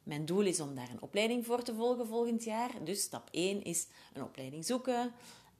Mijn 0.04 0.26
doel 0.26 0.42
is 0.42 0.60
om 0.60 0.76
daar 0.76 0.90
een 0.90 1.02
opleiding 1.02 1.46
voor 1.46 1.64
te 1.64 1.76
volgen 1.76 2.08
volgend 2.08 2.44
jaar. 2.44 2.72
Dus 2.84 3.02
stap 3.02 3.28
1 3.32 3.64
is 3.64 3.88
een 4.14 4.24
opleiding 4.24 4.66
zoeken, 4.66 5.14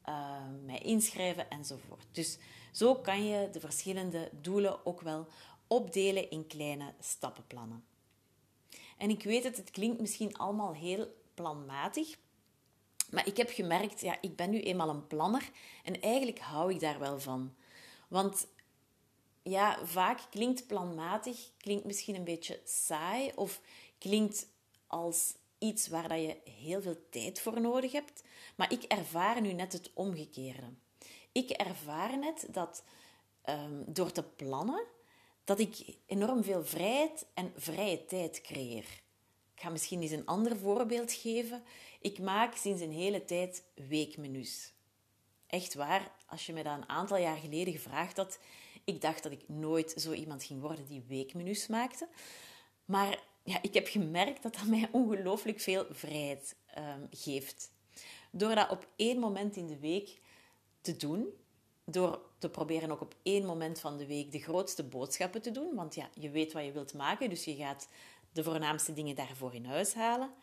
uh, 0.10 0.38
mij 0.66 0.80
inschrijven 0.80 1.50
enzovoort. 1.50 2.06
Dus 2.12 2.38
zo 2.72 2.96
kan 2.96 3.26
je 3.26 3.50
de 3.52 3.60
verschillende 3.60 4.30
doelen 4.42 4.86
ook 4.86 5.02
wel 5.02 5.28
opdelen 5.68 6.30
in 6.30 6.48
kleine 6.48 6.94
stappenplannen. 7.00 7.84
En 8.98 9.10
ik 9.10 9.24
weet 9.24 9.44
het, 9.44 9.58
het 9.58 9.72
klinkt 9.72 10.02
misschien 10.02 10.38
allemaal 10.38 10.74
heel 10.74 11.08
planmatig, 11.34 12.18
maar 13.12 13.28
ik 13.28 13.38
heb 13.38 13.50
gemerkt, 13.50 14.02
ja, 14.02 14.18
ik 14.22 14.36
ben 14.36 14.50
nu 14.50 14.62
eenmaal 14.62 14.90
een 14.90 15.08
planner 15.08 15.50
en 15.84 16.02
eigenlijk 16.02 16.40
hou 16.40 16.74
ik 16.74 16.80
daar 16.80 17.00
wel 17.00 17.20
van. 17.20 17.54
Want 18.08 18.48
ja, 19.50 19.86
vaak 19.86 20.20
klinkt 20.30 20.68
planmatig, 20.68 21.50
klinkt 21.58 21.86
misschien 21.86 22.16
een 22.16 22.24
beetje 22.24 22.62
saai 22.64 23.32
of 23.36 23.62
klinkt 23.98 24.48
als 24.88 25.36
iets 25.58 25.88
waar 25.88 26.08
dat 26.08 26.22
je 26.22 26.38
heel 26.44 26.82
veel 26.82 26.98
tijd 27.10 27.40
voor 27.40 27.62
nodig 27.62 27.92
hebt. 27.92 28.24
Maar 28.56 28.72
ik 28.72 28.84
ervaar 28.84 29.42
nu 29.42 29.54
net 29.54 29.74
het 29.74 29.92
omgekeerde. 29.94 30.74
Ik 31.32 31.50
ervaar 31.50 32.18
net 32.18 32.48
dat 32.52 32.84
um, 33.50 33.84
door 33.88 34.12
te 34.12 34.24
plannen, 34.24 34.84
dat 35.44 35.60
ik 35.60 35.98
enorm 36.06 36.44
veel 36.44 36.66
vrijheid 36.66 37.26
en 37.34 37.54
vrije 37.56 38.06
tijd 38.06 38.42
creëer. 38.42 39.04
Ik 39.54 39.62
ga 39.62 39.70
misschien 39.70 40.02
eens 40.02 40.12
een 40.12 40.26
ander 40.26 40.58
voorbeeld 40.58 41.12
geven. 41.12 41.64
Ik 42.00 42.20
maak 42.20 42.56
sinds 42.56 42.82
een 42.82 42.92
hele 42.92 43.26
tijd 43.26 43.64
weekmenu's. 43.74 44.74
Echt 45.48 45.74
waar, 45.74 46.12
als 46.28 46.46
je 46.46 46.54
me 46.54 46.64
dat 46.64 46.78
een 46.78 46.90
aantal 46.90 47.18
jaar 47.18 47.38
geleden 47.38 47.74
gevraagd 47.74 48.18
had, 48.18 48.40
ik 48.86 49.02
dacht 49.02 49.24
dat 49.24 49.32
ik 49.32 49.44
nooit 49.48 49.94
zo 49.98 50.12
iemand 50.12 50.44
ging 50.44 50.62
worden 50.62 50.86
die 50.86 51.04
weekmenu's 51.08 51.68
maakte. 51.68 52.08
Maar 52.86 53.24
ja, 53.44 53.62
ik 53.62 53.74
heb 53.74 53.88
gemerkt 53.88 54.44
dat 54.44 54.54
dat 54.54 54.66
mij 54.66 54.90
ongelooflijk 54.92 55.60
veel 55.60 55.86
vrijheid 55.90 56.56
um, 56.78 57.08
geeft. 57.12 57.72
Door 58.32 58.56
dat 58.56 58.70
op 58.70 58.88
één 58.96 59.20
moment 59.20 59.56
in 59.56 59.68
de 59.68 59.80
week 59.80 60.20
te 60.82 60.96
doen, 60.96 61.28
door 61.86 62.22
te 62.38 62.50
proberen 62.50 62.92
ook 62.92 63.02
op 63.02 63.16
één 63.24 63.46
moment 63.46 63.80
van 63.80 63.98
de 63.98 64.06
week 64.06 64.32
de 64.32 64.40
grootste 64.40 64.84
boodschappen 64.84 65.42
te 65.42 65.52
doen, 65.52 65.76
want 65.76 65.96
ja, 65.96 66.10
je 66.14 66.30
weet 66.30 66.54
wat 66.54 66.64
je 66.64 66.72
wilt 66.72 66.94
maken, 66.94 67.30
dus 67.30 67.44
je 67.44 67.56
gaat 67.56 67.88
de 68.32 68.44
voornaamste 68.44 68.94
dingen 68.94 69.16
daarvoor 69.16 69.54
in 69.54 69.66
huis 69.66 69.94
halen. 69.94 70.34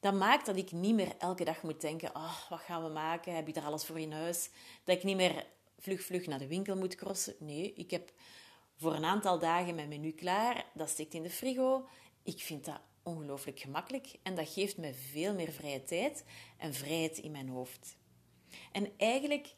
Dat 0.00 0.14
maakt 0.14 0.46
dat 0.46 0.56
ik 0.56 0.72
niet 0.72 0.94
meer 0.94 1.14
elke 1.18 1.44
dag 1.44 1.62
moet 1.62 1.80
denken, 1.80 2.16
oh, 2.16 2.48
wat 2.48 2.60
gaan 2.60 2.82
we 2.82 2.88
maken? 2.88 3.34
Heb 3.34 3.46
je 3.46 3.52
daar 3.52 3.64
alles 3.64 3.84
voor 3.84 3.98
in 3.98 4.12
huis? 4.12 4.50
Dat 4.84 4.96
ik 4.96 5.02
niet 5.02 5.16
meer 5.16 5.46
vlug, 5.84 6.02
vlug 6.02 6.26
naar 6.26 6.38
de 6.38 6.46
winkel 6.46 6.76
moet 6.76 6.94
crossen. 6.94 7.34
Nee, 7.38 7.72
ik 7.72 7.90
heb 7.90 8.12
voor 8.76 8.94
een 8.94 9.04
aantal 9.04 9.38
dagen 9.38 9.74
mijn 9.74 9.88
menu 9.88 10.12
klaar. 10.12 10.66
Dat 10.74 10.88
steekt 10.88 11.14
in 11.14 11.22
de 11.22 11.30
frigo. 11.30 11.88
Ik 12.22 12.40
vind 12.40 12.64
dat 12.64 12.80
ongelooflijk 13.02 13.60
gemakkelijk 13.60 14.18
en 14.22 14.34
dat 14.34 14.48
geeft 14.48 14.76
me 14.76 14.94
veel 14.94 15.34
meer 15.34 15.52
vrije 15.52 15.84
tijd 15.84 16.24
en 16.58 16.74
vrijheid 16.74 17.18
in 17.18 17.30
mijn 17.30 17.48
hoofd. 17.48 17.96
En 18.72 18.92
eigenlijk 18.96 19.54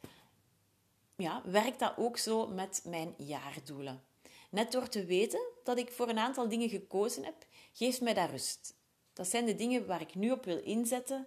ja, 1.16 1.42
werkt 1.44 1.78
dat 1.78 1.94
ook 1.96 2.18
zo 2.18 2.46
met 2.46 2.82
mijn 2.84 3.14
jaardoelen. 3.16 4.02
Net 4.50 4.72
door 4.72 4.88
te 4.88 5.04
weten 5.04 5.40
dat 5.64 5.78
ik 5.78 5.92
voor 5.92 6.08
een 6.08 6.18
aantal 6.18 6.48
dingen 6.48 6.68
gekozen 6.68 7.24
heb, 7.24 7.46
geeft 7.72 8.00
mij 8.00 8.14
dat 8.14 8.30
rust. 8.30 8.74
Dat 9.12 9.28
zijn 9.28 9.46
de 9.46 9.54
dingen 9.54 9.86
waar 9.86 10.00
ik 10.00 10.14
nu 10.14 10.30
op 10.30 10.44
wil 10.44 10.62
inzetten 10.62 11.26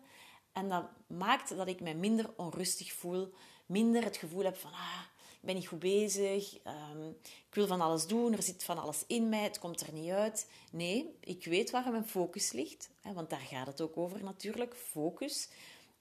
en 0.53 0.69
dat 0.69 0.85
maakt 1.07 1.55
dat 1.57 1.67
ik 1.67 1.81
mij 1.81 1.95
minder 1.95 2.33
onrustig 2.37 2.93
voel, 2.93 3.33
minder 3.69 4.03
het 4.03 4.17
gevoel 4.17 4.43
heb 4.43 4.57
van 4.57 4.71
ah, 4.71 5.01
ik 5.39 5.45
ben 5.45 5.55
niet 5.55 5.67
goed 5.67 5.79
bezig, 5.79 6.57
um, 6.67 7.17
ik 7.23 7.55
wil 7.55 7.67
van 7.67 7.81
alles 7.81 8.07
doen, 8.07 8.33
er 8.33 8.43
zit 8.43 8.63
van 8.63 8.77
alles 8.77 9.03
in 9.07 9.29
mij, 9.29 9.43
het 9.43 9.59
komt 9.59 9.81
er 9.81 9.93
niet 9.93 10.11
uit. 10.11 10.49
Nee, 10.71 11.17
ik 11.19 11.45
weet 11.45 11.71
waar 11.71 11.91
mijn 11.91 12.07
focus 12.07 12.51
ligt, 12.51 12.89
hè, 13.01 13.13
want 13.13 13.29
daar 13.29 13.39
gaat 13.39 13.67
het 13.67 13.81
ook 13.81 13.97
over 13.97 14.23
natuurlijk, 14.23 14.75
focus. 14.75 15.49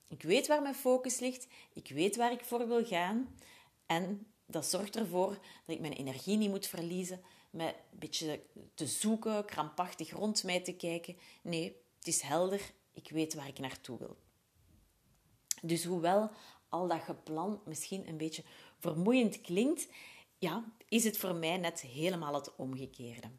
Ik 0.07 0.23
weet 0.23 0.47
waar 0.47 0.61
mijn 0.61 0.75
focus 0.75 1.19
ligt, 1.19 1.47
ik 1.73 1.89
weet 1.89 2.15
waar 2.15 2.31
ik 2.31 2.45
voor 2.45 2.67
wil 2.67 2.85
gaan 2.85 3.35
en 3.85 4.27
dat 4.45 4.65
zorgt 4.65 4.95
ervoor 4.95 5.29
dat 5.65 5.75
ik 5.75 5.79
mijn 5.79 5.93
energie 5.93 6.37
niet 6.37 6.49
moet 6.49 6.67
verliezen 6.67 7.21
met 7.49 7.75
een 7.91 7.99
beetje 7.99 8.41
te 8.73 8.87
zoeken, 8.87 9.45
krampachtig 9.45 10.11
rond 10.11 10.43
mij 10.43 10.61
te 10.61 10.73
kijken. 10.73 11.17
Nee, 11.41 11.75
het 11.97 12.07
is 12.07 12.21
helder, 12.21 12.73
ik 12.93 13.09
weet 13.09 13.33
waar 13.33 13.47
ik 13.47 13.59
naartoe 13.59 13.97
wil. 13.97 14.17
Dus 15.61 15.83
hoewel 15.83 16.31
al 16.69 16.87
dat 16.87 17.01
gepland 17.01 17.65
misschien 17.65 18.07
een 18.07 18.17
beetje 18.17 18.43
vermoeiend 18.77 19.41
klinkt, 19.41 19.87
ja, 20.37 20.73
is 20.87 21.03
het 21.03 21.17
voor 21.17 21.35
mij 21.35 21.57
net 21.57 21.81
helemaal 21.81 22.33
het 22.33 22.55
omgekeerde. 22.55 23.29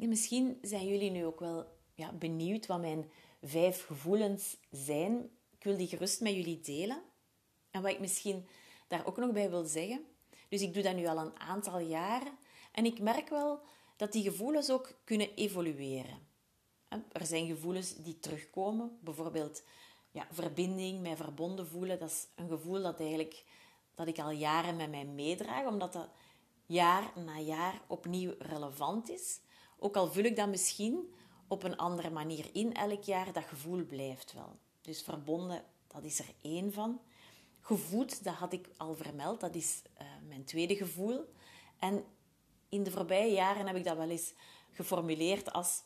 En 0.00 0.08
misschien 0.08 0.58
zijn 0.62 0.86
jullie 0.86 1.10
nu 1.10 1.24
ook 1.24 1.40
wel 1.40 1.66
ja, 1.94 2.12
benieuwd 2.12 2.66
wat 2.66 2.80
mijn 2.80 3.10
vijf 3.42 3.86
gevoelens 3.86 4.56
zijn. 4.70 5.30
Ik 5.58 5.64
wil 5.64 5.76
die 5.76 5.86
gerust 5.86 6.20
met 6.20 6.32
jullie 6.32 6.60
delen. 6.60 7.02
En 7.70 7.82
wat 7.82 7.90
ik 7.90 8.00
misschien 8.00 8.46
daar 8.88 9.06
ook 9.06 9.16
nog 9.16 9.32
bij 9.32 9.50
wil 9.50 9.64
zeggen. 9.64 10.04
Dus 10.48 10.62
ik 10.62 10.74
doe 10.74 10.82
dat 10.82 10.94
nu 10.94 11.06
al 11.06 11.18
een 11.18 11.40
aantal 11.40 11.78
jaren. 11.78 12.32
En 12.70 12.84
ik 12.84 13.00
merk 13.00 13.28
wel 13.28 13.60
dat 13.96 14.12
die 14.12 14.22
gevoelens 14.22 14.70
ook 14.70 14.92
kunnen 15.04 15.34
evolueren. 15.34 16.28
Er 17.12 17.26
zijn 17.26 17.46
gevoelens 17.46 17.94
die 17.96 18.18
terugkomen. 18.18 18.98
Bijvoorbeeld 19.00 19.62
ja, 20.10 20.26
verbinding, 20.30 21.00
mij 21.00 21.16
verbonden 21.16 21.66
voelen. 21.66 21.98
Dat 21.98 22.10
is 22.10 22.26
een 22.34 22.48
gevoel 22.48 22.82
dat, 22.82 23.00
eigenlijk, 23.00 23.44
dat 23.94 24.06
ik 24.06 24.18
al 24.18 24.30
jaren 24.30 24.76
met 24.76 24.90
mij 24.90 25.04
meedraag. 25.04 25.66
Omdat 25.66 25.92
dat 25.92 26.08
jaar 26.66 27.12
na 27.24 27.38
jaar 27.38 27.80
opnieuw 27.86 28.34
relevant 28.38 29.10
is. 29.10 29.40
Ook 29.78 29.96
al 29.96 30.12
vul 30.12 30.24
ik 30.24 30.36
dat 30.36 30.48
misschien 30.48 31.14
op 31.48 31.62
een 31.62 31.76
andere 31.76 32.10
manier 32.10 32.48
in 32.52 32.74
elk 32.74 33.02
jaar, 33.02 33.32
dat 33.32 33.44
gevoel 33.44 33.84
blijft 33.84 34.32
wel. 34.32 34.58
Dus 34.80 35.02
verbonden, 35.02 35.64
dat 35.86 36.04
is 36.04 36.18
er 36.18 36.34
één 36.42 36.72
van. 36.72 37.00
Gevoed, 37.60 38.24
dat 38.24 38.34
had 38.34 38.52
ik 38.52 38.68
al 38.76 38.94
vermeld, 38.94 39.40
dat 39.40 39.54
is 39.54 39.82
uh, 40.00 40.06
mijn 40.28 40.44
tweede 40.44 40.76
gevoel. 40.76 41.24
En 41.78 42.04
in 42.70 42.82
de 42.82 42.90
voorbije 42.90 43.32
jaren 43.32 43.66
heb 43.66 43.76
ik 43.76 43.84
dat 43.84 43.96
wel 43.96 44.08
eens 44.08 44.32
geformuleerd 44.70 45.52
als 45.52 45.82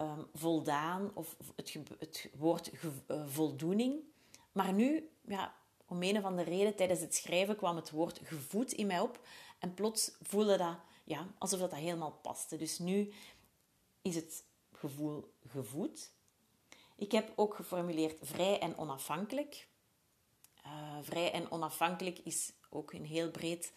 um, 0.00 0.26
voldaan 0.34 1.10
of 1.14 1.36
het, 1.56 1.76
het 1.98 2.30
woord 2.38 2.70
uh, 3.08 3.26
voldoening. 3.26 4.00
Maar 4.52 4.72
nu, 4.72 5.10
ja, 5.26 5.54
om 5.86 6.02
een 6.02 6.18
of 6.18 6.24
andere 6.24 6.50
reden, 6.50 6.76
tijdens 6.76 7.00
het 7.00 7.14
schrijven 7.14 7.56
kwam 7.56 7.76
het 7.76 7.90
woord 7.90 8.20
gevoed 8.22 8.72
in 8.72 8.86
mij 8.86 9.00
op. 9.00 9.26
En 9.58 9.74
plots 9.74 10.12
voelde 10.22 10.56
dat 10.56 10.76
ja, 11.04 11.26
alsof 11.38 11.60
dat, 11.60 11.70
dat 11.70 11.78
helemaal 11.78 12.18
paste. 12.22 12.56
Dus 12.56 12.78
nu 12.78 13.12
is 14.02 14.14
het 14.14 14.44
gevoel 14.72 15.32
gevoed. 15.48 16.12
Ik 16.96 17.12
heb 17.12 17.32
ook 17.36 17.54
geformuleerd 17.54 18.18
vrij 18.22 18.58
en 18.58 18.76
onafhankelijk. 18.76 19.68
Uh, 20.66 20.98
vrij 21.02 21.32
en 21.32 21.50
onafhankelijk 21.50 22.18
is 22.18 22.52
ook 22.70 22.92
een 22.92 23.04
heel 23.04 23.30
breed 23.30 23.72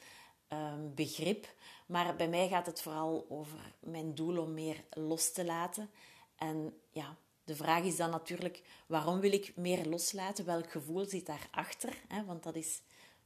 um, 0.49 0.93
begrip. 0.95 1.55
Maar 1.85 2.15
bij 2.15 2.29
mij 2.29 2.47
gaat 2.47 2.65
het 2.65 2.81
vooral 2.81 3.25
over 3.29 3.73
mijn 3.79 4.15
doel 4.15 4.41
om 4.41 4.53
meer 4.53 4.83
los 4.89 5.31
te 5.31 5.45
laten. 5.45 5.89
En 6.35 6.73
ja, 6.91 7.17
de 7.43 7.55
vraag 7.55 7.83
is 7.83 7.95
dan 7.95 8.09
natuurlijk, 8.09 8.63
waarom 8.87 9.19
wil 9.19 9.31
ik 9.31 9.55
meer 9.55 9.85
loslaten? 9.85 10.45
Welk 10.45 10.71
gevoel 10.71 11.05
zit 11.05 11.25
daarachter? 11.25 11.97
Hè? 12.07 12.25
Want 12.25 12.43
dat 12.43 12.55
is 12.55 12.81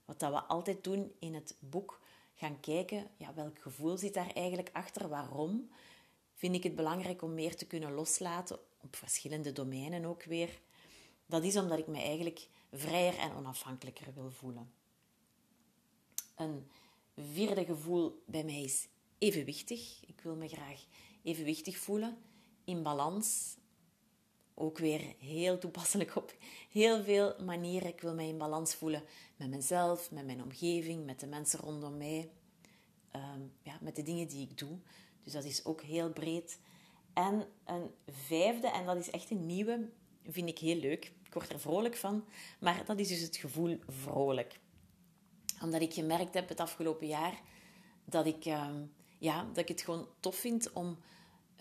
wat 0.06 0.20
dat 0.20 0.32
we 0.32 0.42
altijd 0.42 0.84
doen 0.84 1.12
in 1.20 1.34
het 1.34 1.56
boek. 1.60 2.00
Gaan 2.34 2.60
kijken, 2.60 3.08
ja, 3.18 3.34
welk 3.34 3.60
gevoel 3.62 3.98
zit 3.98 4.14
daar 4.14 4.32
eigenlijk 4.34 4.70
achter? 4.74 5.08
Waarom 5.08 5.70
vind 6.36 6.56
ik 6.56 6.64
het 6.64 6.76
belangrijk 6.76 7.22
om 7.22 7.34
meer 7.34 7.56
te 7.56 7.68
kunnen 7.68 7.92
loslaten? 7.92 8.60
Op 8.82 8.96
verschillende 8.96 9.52
domeinen 9.52 10.06
ook 10.06 10.24
weer. 10.24 10.60
Dat 11.26 11.44
is 11.44 11.58
omdat 11.58 11.80
ik 11.80 11.88
me 11.88 12.02
eigenlijk 12.02 12.48
vrijer 12.72 13.18
en 13.18 13.34
onafhankelijker 13.34 14.14
wil 14.14 14.32
voelen. 14.32 14.74
Vierde 17.16 17.66
gevoel 17.66 18.24
bij 18.26 18.44
mij 18.44 18.62
is 18.62 18.88
evenwichtig. 19.18 20.04
Ik 20.08 20.22
wil 20.22 20.36
me 20.36 20.48
graag 20.48 20.86
evenwichtig 21.24 21.78
voelen, 21.78 22.18
in 22.64 22.84
balans. 22.84 23.56
Ook 24.54 24.78
weer 24.78 25.16
heel 25.18 25.58
toepasselijk 25.58 26.16
op 26.16 26.36
heel 26.70 27.04
veel 27.04 27.36
manieren. 27.44 27.88
Ik 27.88 28.02
wil 28.02 28.14
mij 28.14 28.28
in 28.28 28.38
balans 28.38 28.76
voelen 28.76 29.04
met 29.36 29.50
mezelf, 29.50 30.12
met 30.12 30.26
mijn 30.26 30.44
omgeving, 30.44 31.06
met 31.06 31.20
de 31.20 31.28
mensen 31.28 31.60
rondom 31.60 31.98
mij, 31.98 32.30
ehm, 33.12 33.42
ja, 33.64 33.78
met 33.82 33.96
de 33.96 34.04
dingen 34.04 34.28
die 34.28 34.48
ik 34.50 34.58
doe. 34.58 34.78
Dus 35.24 35.34
dat 35.34 35.44
is 35.44 35.66
ook 35.66 35.82
heel 35.82 36.10
breed. 36.10 36.60
En 37.14 37.48
een 37.66 37.92
vijfde, 38.08 38.68
en 38.68 38.86
dat 38.86 38.98
is 38.98 39.10
echt 39.10 39.32
een 39.32 39.46
nieuwe, 39.46 39.90
vind 40.28 40.50
ik 40.50 40.60
heel 40.60 40.76
leuk. 40.76 41.12
Ik 41.24 41.34
word 41.34 41.50
er 41.50 41.60
vrolijk 41.60 41.96
van, 41.96 42.26
maar 42.60 42.86
dat 42.86 43.00
is 43.00 43.08
dus 43.08 43.22
het 43.22 43.38
gevoel 43.38 43.80
vrolijk 43.88 44.60
omdat 45.62 45.82
ik 45.82 45.94
gemerkt 45.94 46.34
heb 46.34 46.50
het 46.50 46.60
afgelopen 46.60 47.08
jaar 47.08 47.42
dat 48.06 48.26
ik, 48.26 48.46
ehm, 48.46 48.84
ja, 49.18 49.44
dat 49.44 49.58
ik 49.58 49.68
het 49.68 49.82
gewoon 49.82 50.08
tof 50.20 50.36
vind 50.36 50.72
om 50.72 50.98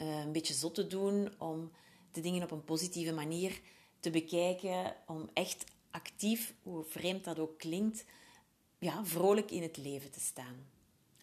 uh, 0.00 0.24
een 0.24 0.32
beetje 0.32 0.54
zot 0.54 0.74
te 0.74 0.86
doen, 0.86 1.34
om 1.38 1.70
de 2.12 2.20
dingen 2.20 2.42
op 2.42 2.50
een 2.50 2.64
positieve 2.64 3.12
manier 3.12 3.60
te 4.00 4.10
bekijken, 4.10 4.96
om 5.06 5.30
echt 5.32 5.64
actief, 5.90 6.54
hoe 6.62 6.84
vreemd 6.84 7.24
dat 7.24 7.38
ook 7.38 7.58
klinkt, 7.58 8.04
ja, 8.78 9.04
vrolijk 9.04 9.50
in 9.50 9.62
het 9.62 9.76
leven 9.76 10.10
te 10.10 10.20
staan. 10.20 10.66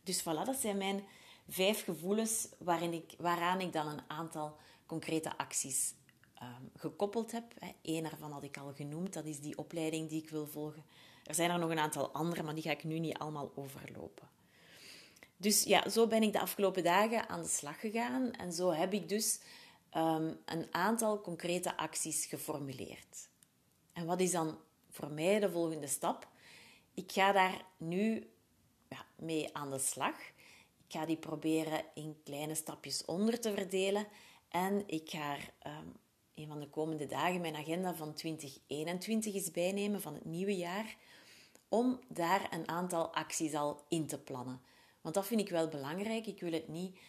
Dus 0.03 0.21
voilà, 0.21 0.45
dat 0.45 0.55
zijn 0.55 0.77
mijn 0.77 1.03
vijf 1.47 1.83
gevoelens 1.83 2.47
waarin 2.57 2.93
ik, 2.93 3.13
waaraan 3.17 3.61
ik 3.61 3.73
dan 3.73 3.87
een 3.87 4.01
aantal 4.07 4.57
concrete 4.85 5.37
acties 5.37 5.93
um, 6.41 6.71
gekoppeld 6.75 7.31
heb. 7.31 7.53
Eén 7.81 8.03
daarvan 8.03 8.31
had 8.31 8.43
ik 8.43 8.57
al 8.57 8.73
genoemd, 8.73 9.13
dat 9.13 9.25
is 9.25 9.39
die 9.39 9.57
opleiding 9.57 10.09
die 10.09 10.21
ik 10.21 10.29
wil 10.29 10.47
volgen 10.47 10.83
er 11.27 11.35
zijn 11.35 11.49
er 11.49 11.59
nog 11.59 11.69
een 11.69 11.79
aantal 11.79 12.11
andere, 12.11 12.43
maar 12.43 12.53
die 12.53 12.63
ga 12.63 12.71
ik 12.71 12.83
nu 12.83 12.99
niet 12.99 13.17
allemaal 13.17 13.51
overlopen. 13.55 14.29
Dus 15.37 15.63
ja, 15.63 15.89
zo 15.89 16.07
ben 16.07 16.23
ik 16.23 16.33
de 16.33 16.39
afgelopen 16.39 16.83
dagen 16.83 17.29
aan 17.29 17.41
de 17.41 17.47
slag 17.47 17.79
gegaan 17.79 18.31
en 18.31 18.53
zo 18.53 18.71
heb 18.71 18.93
ik 18.93 19.09
dus 19.09 19.39
ehm, 19.89 20.33
een 20.45 20.67
aantal 20.71 21.21
concrete 21.21 21.77
acties 21.77 22.25
geformuleerd. 22.25 23.29
En 23.93 24.05
wat 24.05 24.19
is 24.19 24.31
dan 24.31 24.57
voor 24.89 25.11
mij 25.11 25.39
de 25.39 25.51
volgende 25.51 25.87
stap? 25.87 26.27
Ik 26.93 27.11
ga 27.11 27.31
daar 27.31 27.65
nu 27.77 28.29
ja, 28.89 29.05
mee 29.15 29.55
aan 29.55 29.71
de 29.71 29.79
slag. 29.79 30.15
Ik 30.87 30.93
ga 30.93 31.05
die 31.05 31.17
proberen 31.17 31.85
in 31.93 32.19
kleine 32.23 32.55
stapjes 32.55 33.05
onder 33.05 33.39
te 33.39 33.53
verdelen. 33.53 34.07
En 34.49 34.83
ik 34.87 35.09
ga 35.09 35.35
um, 35.35 35.93
een 36.35 36.47
van 36.47 36.59
de 36.59 36.69
komende 36.69 37.05
dagen 37.05 37.41
mijn 37.41 37.55
agenda 37.55 37.95
van 37.95 38.13
2021 38.13 39.33
eens 39.33 39.51
bijnemen, 39.51 40.01
van 40.01 40.13
het 40.13 40.25
nieuwe 40.25 40.55
jaar 40.55 40.95
om 41.69 41.99
daar 42.07 42.47
een 42.53 42.67
aantal 42.67 43.13
acties 43.13 43.53
al 43.53 43.83
in 43.87 44.07
te 44.07 44.19
plannen. 44.19 44.61
Want 45.01 45.15
dat 45.15 45.25
vind 45.25 45.41
ik 45.41 45.49
wel 45.49 45.67
belangrijk. 45.67 46.27
Ik 46.27 46.39
wil 46.39 46.51
het 46.51 46.67
niet 46.67 46.99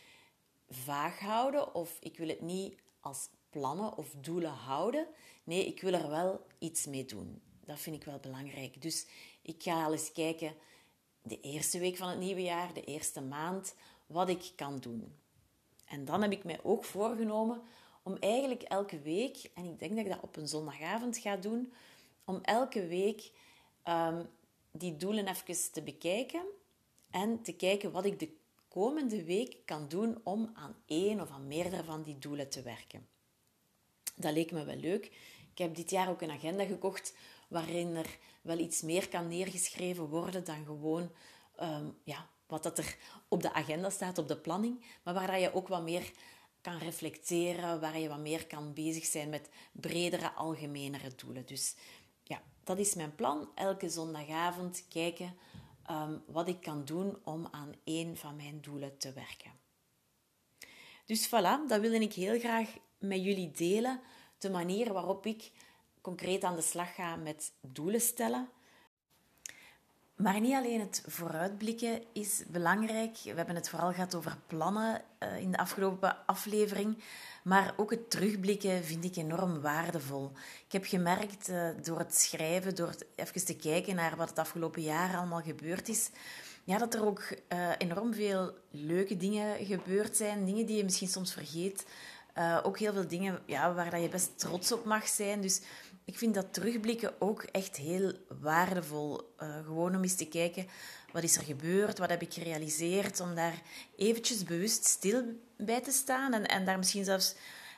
vaag 0.68 1.18
houden 1.18 1.74
of 1.74 1.96
ik 2.00 2.18
wil 2.18 2.28
het 2.28 2.40
niet 2.40 2.78
als 3.00 3.28
plannen 3.50 3.96
of 3.96 4.14
doelen 4.20 4.52
houden. 4.52 5.06
Nee, 5.44 5.66
ik 5.66 5.80
wil 5.80 5.92
er 5.92 6.08
wel 6.08 6.46
iets 6.58 6.86
mee 6.86 7.04
doen. 7.04 7.42
Dat 7.64 7.78
vind 7.78 7.96
ik 7.96 8.04
wel 8.04 8.18
belangrijk. 8.18 8.82
Dus 8.82 9.06
ik 9.42 9.62
ga 9.62 9.84
al 9.84 9.92
eens 9.92 10.12
kijken 10.12 10.54
de 11.22 11.40
eerste 11.40 11.78
week 11.78 11.96
van 11.96 12.08
het 12.08 12.18
nieuwe 12.18 12.42
jaar, 12.42 12.74
de 12.74 12.84
eerste 12.84 13.20
maand, 13.20 13.74
wat 14.06 14.28
ik 14.28 14.52
kan 14.56 14.78
doen. 14.78 15.16
En 15.84 16.04
dan 16.04 16.22
heb 16.22 16.32
ik 16.32 16.44
mij 16.44 16.60
ook 16.62 16.84
voorgenomen 16.84 17.62
om 18.02 18.16
eigenlijk 18.16 18.62
elke 18.62 19.00
week, 19.00 19.50
en 19.54 19.64
ik 19.64 19.78
denk 19.78 19.96
dat 19.96 20.04
ik 20.04 20.10
dat 20.10 20.22
op 20.22 20.36
een 20.36 20.48
zondagavond 20.48 21.18
ga 21.18 21.36
doen, 21.36 21.72
om 22.24 22.38
elke 22.42 22.86
week 22.86 23.32
ehm, 23.82 24.24
die 24.70 24.96
doelen 24.96 25.28
even 25.28 25.72
te 25.72 25.82
bekijken 25.82 26.42
en 27.10 27.42
te 27.42 27.52
kijken 27.52 27.92
wat 27.92 28.04
ik 28.04 28.18
de 28.18 28.36
komende 28.68 29.24
week 29.24 29.56
kan 29.64 29.88
doen 29.88 30.20
om 30.24 30.50
aan 30.54 30.76
één 30.86 31.20
of 31.20 31.30
aan 31.30 31.46
meerdere 31.46 31.84
van 31.84 32.02
die 32.02 32.18
doelen 32.18 32.48
te 32.48 32.62
werken. 32.62 33.08
Dat 34.16 34.32
leek 34.32 34.52
me 34.52 34.64
wel 34.64 34.76
leuk. 34.76 35.04
Ik 35.52 35.58
heb 35.58 35.74
dit 35.74 35.90
jaar 35.90 36.08
ook 36.08 36.22
een 36.22 36.30
agenda 36.30 36.64
gekocht 36.64 37.14
waarin 37.48 37.96
er 37.96 38.18
wel 38.42 38.58
iets 38.58 38.82
meer 38.82 39.08
kan 39.08 39.28
neergeschreven 39.28 40.08
worden 40.08 40.44
dan 40.44 40.64
gewoon 40.64 41.10
um, 41.60 41.96
ja, 42.04 42.28
wat 42.46 42.62
dat 42.62 42.78
er 42.78 42.96
op 43.28 43.42
de 43.42 43.52
agenda 43.52 43.90
staat, 43.90 44.18
op 44.18 44.28
de 44.28 44.36
planning, 44.36 44.84
maar 45.02 45.14
waar 45.14 45.40
je 45.40 45.54
ook 45.54 45.68
wat 45.68 45.82
meer 45.82 46.12
kan 46.60 46.78
reflecteren, 46.78 47.80
waar 47.80 47.98
je 47.98 48.08
wat 48.08 48.18
meer 48.18 48.46
kan 48.46 48.72
bezig 48.72 49.04
zijn 49.04 49.28
met 49.28 49.48
bredere, 49.72 50.32
algemenere 50.32 51.14
doelen. 51.14 51.46
Dus 51.46 51.74
dat 52.68 52.78
is 52.78 52.94
mijn 52.94 53.14
plan. 53.14 53.50
Elke 53.54 53.88
zondagavond 53.88 54.84
kijken 54.88 55.36
um, 55.90 56.22
wat 56.26 56.48
ik 56.48 56.60
kan 56.60 56.84
doen 56.84 57.18
om 57.24 57.48
aan 57.50 57.74
één 57.84 58.16
van 58.16 58.36
mijn 58.36 58.60
doelen 58.60 58.98
te 58.98 59.12
werken. 59.12 59.50
Dus 61.06 61.26
voilà, 61.26 61.68
dat 61.68 61.80
wilde 61.80 61.98
ik 61.98 62.12
heel 62.12 62.38
graag 62.38 62.76
met 62.98 63.24
jullie 63.24 63.50
delen. 63.50 64.00
De 64.38 64.50
manier 64.50 64.92
waarop 64.92 65.26
ik 65.26 65.52
concreet 66.00 66.44
aan 66.44 66.56
de 66.56 66.62
slag 66.62 66.94
ga 66.94 67.16
met 67.16 67.52
doelen 67.60 68.00
stellen. 68.00 68.48
Maar 70.18 70.40
niet 70.40 70.54
alleen 70.54 70.80
het 70.80 71.02
vooruitblikken 71.06 72.02
is 72.12 72.42
belangrijk. 72.48 73.16
We 73.24 73.32
hebben 73.34 73.54
het 73.54 73.68
vooral 73.68 73.92
gehad 73.92 74.14
over 74.14 74.36
plannen 74.46 75.02
uh, 75.22 75.40
in 75.40 75.50
de 75.50 75.58
afgelopen 75.58 76.26
aflevering. 76.26 76.98
Maar 77.44 77.74
ook 77.76 77.90
het 77.90 78.10
terugblikken 78.10 78.84
vind 78.84 79.04
ik 79.04 79.16
enorm 79.16 79.60
waardevol. 79.60 80.32
Ik 80.66 80.72
heb 80.72 80.84
gemerkt 80.84 81.48
uh, 81.48 81.68
door 81.82 81.98
het 81.98 82.14
schrijven, 82.14 82.74
door 82.74 82.94
even 83.14 83.44
te 83.44 83.56
kijken 83.56 83.94
naar 83.94 84.16
wat 84.16 84.28
het 84.28 84.38
afgelopen 84.38 84.82
jaar 84.82 85.16
allemaal 85.16 85.42
gebeurd 85.42 85.88
is, 85.88 86.10
ja, 86.64 86.78
dat 86.78 86.94
er 86.94 87.04
ook 87.04 87.22
uh, 87.48 87.70
enorm 87.78 88.14
veel 88.14 88.54
leuke 88.70 89.16
dingen 89.16 89.66
gebeurd 89.66 90.16
zijn. 90.16 90.44
Dingen 90.44 90.66
die 90.66 90.76
je 90.76 90.84
misschien 90.84 91.08
soms 91.08 91.32
vergeet. 91.32 91.86
Ook 92.62 92.78
heel 92.78 92.92
veel 92.92 93.08
dingen 93.08 93.42
ja, 93.46 93.74
waar 93.74 94.00
je 94.00 94.08
best 94.08 94.38
trots 94.38 94.72
op 94.72 94.84
mag 94.84 95.08
zijn. 95.08 95.40
Dus 95.40 95.60
ik 96.08 96.18
vind 96.18 96.34
dat 96.34 96.52
terugblikken 96.54 97.20
ook 97.20 97.42
echt 97.42 97.76
heel 97.76 98.12
waardevol. 98.40 99.34
Uh, 99.42 99.56
gewoon 99.64 99.94
om 99.94 100.02
eens 100.02 100.14
te 100.14 100.28
kijken, 100.28 100.66
wat 101.12 101.22
is 101.22 101.36
er 101.36 101.42
gebeurd? 101.42 101.98
Wat 101.98 102.08
heb 102.08 102.22
ik 102.22 102.32
gerealiseerd? 102.32 103.20
Om 103.20 103.34
daar 103.34 103.62
eventjes 103.96 104.42
bewust 104.42 104.84
stil 104.84 105.22
bij 105.56 105.80
te 105.80 105.90
staan. 105.90 106.32
En, 106.32 106.46
en 106.46 106.64
daar 106.64 106.78
misschien 106.78 107.04
zelfs 107.04 107.34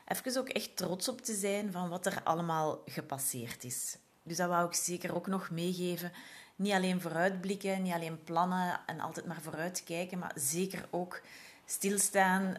even 0.07 0.41
ook 0.41 0.49
echt 0.49 0.77
trots 0.77 1.09
op 1.09 1.21
te 1.21 1.35
zijn 1.35 1.73
van 1.73 1.89
wat 1.89 2.07
er 2.07 2.23
allemaal 2.23 2.83
gepasseerd 2.87 3.65
is. 3.65 3.97
Dus 4.23 4.37
dat 4.37 4.49
wou 4.49 4.67
ik 4.67 4.75
zeker 4.75 5.15
ook 5.15 5.27
nog 5.27 5.51
meegeven. 5.51 6.13
Niet 6.57 6.73
alleen 6.73 7.01
vooruitblikken, 7.01 7.83
niet 7.83 7.93
alleen 7.93 8.25
plannen 8.25 8.81
en 8.87 9.01
altijd 9.01 9.27
maar 9.27 9.43
vooruit 9.43 9.85
kijken, 9.85 10.19
maar 10.19 10.33
zeker 10.35 10.89
ook 10.91 11.21
stilstaan 11.67 12.45
uh, 12.45 12.55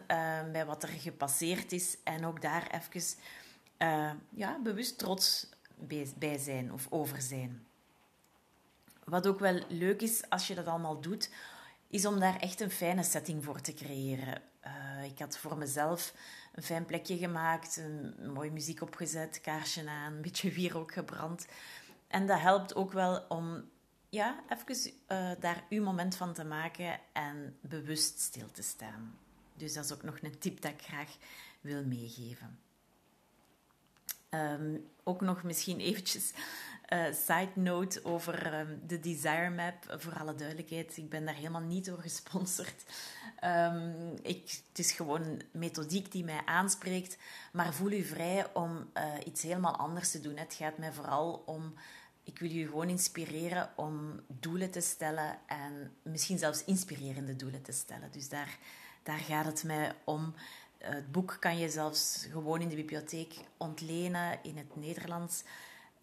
bij 0.52 0.66
wat 0.66 0.82
er 0.82 0.88
gepasseerd 0.88 1.72
is 1.72 1.96
en 2.04 2.26
ook 2.26 2.42
daar 2.42 2.66
even 2.70 3.02
uh, 3.82 4.10
ja, 4.30 4.58
bewust 4.62 4.98
trots 4.98 5.46
bij, 6.18 6.38
zijn 6.38 6.72
of 6.72 6.86
over 6.90 7.22
zijn. 7.22 7.66
Wat 9.04 9.26
ook 9.26 9.38
wel 9.38 9.62
leuk 9.68 10.02
is 10.02 10.30
als 10.30 10.46
je 10.46 10.54
dat 10.54 10.66
allemaal 10.66 11.00
doet, 11.00 11.30
is 11.88 12.06
om 12.06 12.20
daar 12.20 12.40
echt 12.40 12.60
een 12.60 12.70
fijne 12.70 13.02
setting 13.02 13.44
voor 13.44 13.60
te 13.60 13.74
creëren. 13.74 14.42
Uh, 14.66 15.04
ik 15.04 15.18
had 15.18 15.38
voor 15.38 15.56
mezelf 15.56 16.14
een 16.54 16.62
fijn 16.62 16.84
plekje 16.84 17.16
gemaakt, 17.16 17.76
een 17.76 18.32
mooie 18.32 18.50
muziek 18.50 18.82
opgezet, 18.82 19.40
kaarsje 19.40 19.88
aan, 19.88 20.12
een 20.12 20.22
beetje 20.22 20.50
wierook 20.50 20.92
gebrand. 20.92 21.46
En 22.06 22.26
dat 22.26 22.40
helpt 22.40 22.74
ook 22.74 22.92
wel 22.92 23.24
om 23.28 23.70
ja, 24.08 24.44
even 24.48 24.92
uh, 25.08 25.30
daar 25.40 25.64
uw 25.68 25.82
moment 25.82 26.16
van 26.16 26.32
te 26.32 26.44
maken 26.44 27.00
en 27.12 27.56
bewust 27.60 28.20
stil 28.20 28.50
te 28.50 28.62
staan. 28.62 29.18
Dus 29.54 29.72
dat 29.72 29.84
is 29.84 29.92
ook 29.92 30.02
nog 30.02 30.18
een 30.22 30.38
tip 30.38 30.60
dat 30.60 30.72
ik 30.72 30.82
graag 30.82 31.16
wil 31.60 31.84
meegeven. 31.84 32.58
Um, 34.34 34.90
ook 35.04 35.20
nog 35.20 35.42
misschien 35.42 35.80
eventjes 35.80 36.32
uh, 36.92 37.04
side 37.12 37.50
note 37.54 38.04
over 38.04 38.60
um, 38.60 38.80
de 38.86 39.00
Desire 39.00 39.50
Map. 39.50 39.94
Voor 39.98 40.18
alle 40.18 40.34
duidelijkheid, 40.34 40.96
ik 40.96 41.08
ben 41.08 41.24
daar 41.24 41.34
helemaal 41.34 41.60
niet 41.60 41.84
door 41.84 41.98
gesponsord. 41.98 42.84
Um, 43.44 44.14
ik, 44.22 44.60
het 44.68 44.78
is 44.78 44.92
gewoon 44.92 45.22
een 45.22 45.42
methodiek 45.52 46.12
die 46.12 46.24
mij 46.24 46.40
aanspreekt. 46.44 47.16
Maar 47.52 47.74
voel 47.74 47.90
u 47.90 48.02
vrij 48.02 48.54
om 48.54 48.90
uh, 48.94 49.04
iets 49.24 49.42
helemaal 49.42 49.76
anders 49.76 50.10
te 50.10 50.20
doen. 50.20 50.36
Het 50.36 50.54
gaat 50.54 50.78
mij 50.78 50.92
vooral 50.92 51.42
om 51.46 51.74
ik 52.24 52.38
wil 52.38 52.50
je 52.50 52.66
gewoon 52.66 52.88
inspireren 52.88 53.70
om 53.76 54.20
doelen 54.26 54.70
te 54.70 54.80
stellen 54.80 55.38
en 55.46 55.96
misschien 56.02 56.38
zelfs 56.38 56.64
inspirerende 56.64 57.36
doelen 57.36 57.62
te 57.62 57.72
stellen. 57.72 58.12
Dus 58.12 58.28
daar, 58.28 58.58
daar 59.02 59.18
gaat 59.18 59.46
het 59.46 59.64
mij 59.64 59.94
om. 60.04 60.34
Het 60.82 61.12
boek 61.12 61.36
kan 61.40 61.58
je 61.58 61.70
zelfs 61.70 62.26
gewoon 62.30 62.60
in 62.60 62.68
de 62.68 62.74
bibliotheek 62.74 63.34
ontlenen 63.56 64.38
in 64.42 64.56
het 64.56 64.76
Nederlands. 64.76 65.42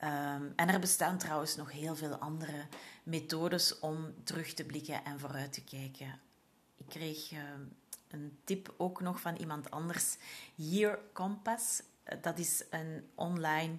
Um, 0.04 0.54
en 0.56 0.70
er 0.70 0.80
bestaan 0.80 1.18
trouwens 1.18 1.56
nog 1.56 1.72
heel 1.72 1.96
veel 1.96 2.16
andere 2.16 2.66
methodes 3.04 3.80
om 3.80 4.14
terug 4.24 4.54
te 4.54 4.64
blikken 4.64 5.06
en 5.06 5.20
vooruit 5.20 5.54
te 5.54 5.64
kijken. 5.64 6.20
Ik 6.78 6.86
kreeg 6.88 7.32
uh, 7.32 7.40
een 8.08 8.40
tip 8.44 8.74
ook 8.78 9.02
nog 9.02 9.22
van 9.22 9.36
iemand 9.36 9.72
anders. 9.72 10.18
Year 10.56 11.00
Compass. 11.14 11.82
Dat 12.22 12.40
is 12.40 12.64
een 12.70 13.10
online 13.16 13.78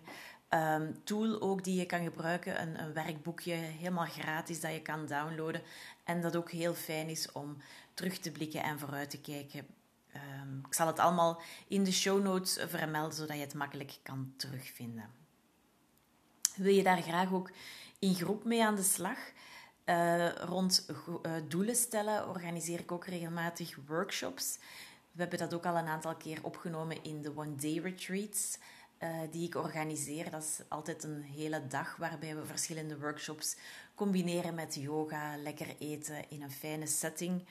um, 0.51 1.05
tool 1.05 1.41
ook 1.41 1.65
die 1.65 1.79
je 1.79 1.87
kan 1.87 2.03
gebruiken. 2.03 2.63
Een, 2.63 2.81
een, 2.81 2.93
werkboekje 2.93 3.53
helemaal 3.53 4.07
gratis 4.07 4.61
dat 4.61 4.73
je 4.73 4.83
kan 4.83 5.07
downloaden. 5.07 5.63
En 6.05 6.21
dat 6.21 6.37
ook 6.37 6.51
heel 6.51 6.75
fijn 6.75 7.09
is 7.09 7.33
om 7.33 7.57
terug 7.95 8.19
te 8.19 8.31
blikken 8.31 8.63
en 8.63 8.79
vooruit 8.79 9.11
te 9.11 9.21
kijken. 9.21 9.67
Um, 10.15 10.63
ik 10.67 10.75
zal 10.75 10.87
het 10.87 10.99
allemaal 10.99 11.41
in 11.69 11.85
de 11.85 11.93
show 11.93 12.23
notes 12.23 12.59
vermelden, 12.69 13.17
zodat 13.17 13.37
je 13.37 13.43
het 13.43 13.55
makkelijk 13.55 13.99
kan 14.03 14.33
terugvinden. 14.37 15.11
Wil 16.57 16.75
je 16.75 16.83
daar 16.83 17.03
graag 17.03 17.33
ook 17.33 17.51
in 17.99 18.15
groep 18.15 18.45
mee 18.45 18.65
aan 18.65 18.77
de 18.77 18.83
slag? 18.83 19.19
Uh, 19.85 20.29
rond 20.29 20.87
uh, 21.23 21.33
doelen 21.49 21.77
stellen 21.77 22.29
organiseer 22.29 22.81
ik 22.81 22.93
ook 22.93 23.07
regelmatig 23.07 23.77
workshops. 23.87 24.59
We 25.13 25.21
hebben 25.21 25.39
dat 25.39 25.55
ook 25.55 25.67
al 25.67 25.77
een 25.77 25.87
aantal 25.87 26.17
keer 26.17 26.39
opgenomen 26.45 27.05
in 27.05 27.23
de 27.23 27.37
One 27.37 27.55
Day 27.55 27.79
Retreats. 27.79 28.59
Uh, 29.03 29.21
die 29.31 29.47
ik 29.47 29.55
organiseer. 29.55 30.31
Dat 30.31 30.43
is 30.43 30.61
altijd 30.69 31.05
een 31.05 31.23
hele 31.23 31.67
dag 31.67 31.97
waarbij 31.97 32.37
we 32.37 32.45
verschillende 32.45 32.99
workshops 32.99 33.57
combineren 33.95 34.55
met 34.55 34.75
yoga, 34.75 35.37
lekker 35.37 35.77
eten 35.79 36.31
in 36.31 36.43
een 36.43 36.51
fijne 36.51 36.87
setting. 36.87 37.47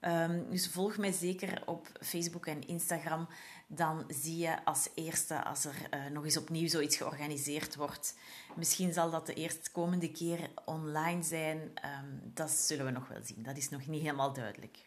Um, 0.00 0.50
dus 0.50 0.68
volg 0.68 0.96
mij 0.96 1.12
zeker 1.12 1.62
op 1.66 1.88
Facebook 2.00 2.46
en 2.46 2.66
Instagram. 2.66 3.28
Dan 3.66 4.04
zie 4.08 4.36
je 4.36 4.64
als 4.64 4.88
eerste 4.94 5.44
als 5.44 5.64
er 5.64 5.74
uh, 5.94 6.06
nog 6.12 6.24
eens 6.24 6.36
opnieuw 6.36 6.68
zoiets 6.68 6.96
georganiseerd 6.96 7.76
wordt. 7.76 8.18
Misschien 8.56 8.92
zal 8.92 9.10
dat 9.10 9.26
de 9.26 9.34
eerstkomende 9.34 10.10
keer 10.10 10.50
online 10.64 11.22
zijn. 11.22 11.58
Um, 11.58 12.20
dat 12.34 12.50
zullen 12.50 12.84
we 12.84 12.90
nog 12.90 13.08
wel 13.08 13.22
zien. 13.22 13.42
Dat 13.42 13.56
is 13.56 13.68
nog 13.68 13.86
niet 13.86 14.02
helemaal 14.02 14.32
duidelijk. 14.32 14.86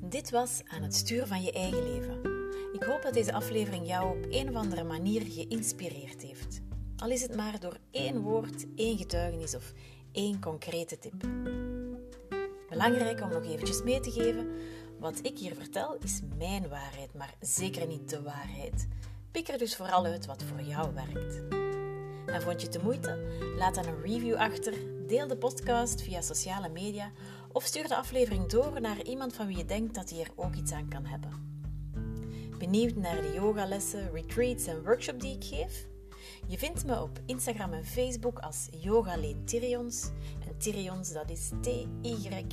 Dit 0.00 0.30
was 0.30 0.62
aan 0.66 0.82
het 0.82 0.94
sturen 0.94 1.28
van 1.28 1.42
je 1.42 1.52
eigen 1.52 1.82
leven. 1.82 2.31
Ik 2.82 2.88
hoop 2.88 3.02
dat 3.02 3.14
deze 3.14 3.32
aflevering 3.32 3.86
jou 3.86 4.18
op 4.18 4.26
een 4.30 4.48
of 4.48 4.54
andere 4.54 4.84
manier 4.84 5.22
geïnspireerd 5.22 6.22
heeft. 6.22 6.60
Al 6.96 7.10
is 7.10 7.22
het 7.22 7.36
maar 7.36 7.60
door 7.60 7.76
één 7.90 8.20
woord, 8.20 8.66
één 8.76 8.98
getuigenis 8.98 9.54
of 9.54 9.72
één 10.12 10.40
concrete 10.40 10.98
tip. 10.98 11.14
Belangrijk 12.68 13.20
om 13.20 13.28
nog 13.30 13.44
eventjes 13.44 13.82
mee 13.82 14.00
te 14.00 14.10
geven: 14.10 14.50
wat 14.98 15.18
ik 15.22 15.38
hier 15.38 15.54
vertel 15.54 15.96
is 16.00 16.20
mijn 16.38 16.68
waarheid, 16.68 17.14
maar 17.14 17.34
zeker 17.40 17.86
niet 17.86 18.10
de 18.10 18.22
waarheid. 18.22 18.88
Pik 19.30 19.48
er 19.48 19.58
dus 19.58 19.76
vooral 19.76 20.04
uit 20.04 20.26
wat 20.26 20.42
voor 20.42 20.62
jou 20.62 20.94
werkt. 20.94 21.42
En 22.26 22.42
vond 22.42 22.60
je 22.60 22.66
het 22.66 22.72
de 22.72 22.82
moeite? 22.82 23.18
Laat 23.56 23.74
dan 23.74 23.86
een 23.86 24.02
review 24.02 24.34
achter, 24.34 24.74
deel 25.06 25.26
de 25.26 25.36
podcast 25.36 26.02
via 26.02 26.20
sociale 26.20 26.68
media 26.68 27.10
of 27.52 27.64
stuur 27.64 27.88
de 27.88 27.96
aflevering 27.96 28.46
door 28.48 28.80
naar 28.80 29.02
iemand 29.02 29.34
van 29.34 29.46
wie 29.46 29.56
je 29.56 29.64
denkt 29.64 29.94
dat 29.94 30.10
hij 30.10 30.20
er 30.20 30.32
ook 30.36 30.54
iets 30.54 30.72
aan 30.72 30.88
kan 30.88 31.04
hebben. 31.04 31.51
Benieuwd 32.62 32.94
naar 32.94 33.22
de 33.22 33.32
yogalessen, 33.34 34.12
retreats 34.12 34.66
en 34.66 34.84
workshop 34.84 35.20
die 35.20 35.34
ik 35.34 35.44
geef? 35.44 35.86
Je 36.46 36.58
vindt 36.58 36.84
me 36.84 37.02
op 37.02 37.20
Instagram 37.26 37.72
en 37.72 37.84
Facebook 37.84 38.38
als 38.38 38.68
Yogaleen 38.78 39.44
Tyrions. 39.44 40.10
En 40.46 40.58
Tyrions, 40.58 41.12
dat 41.12 41.30
is 41.30 41.50
T-Y-R-I-O-N-S. 41.60 42.52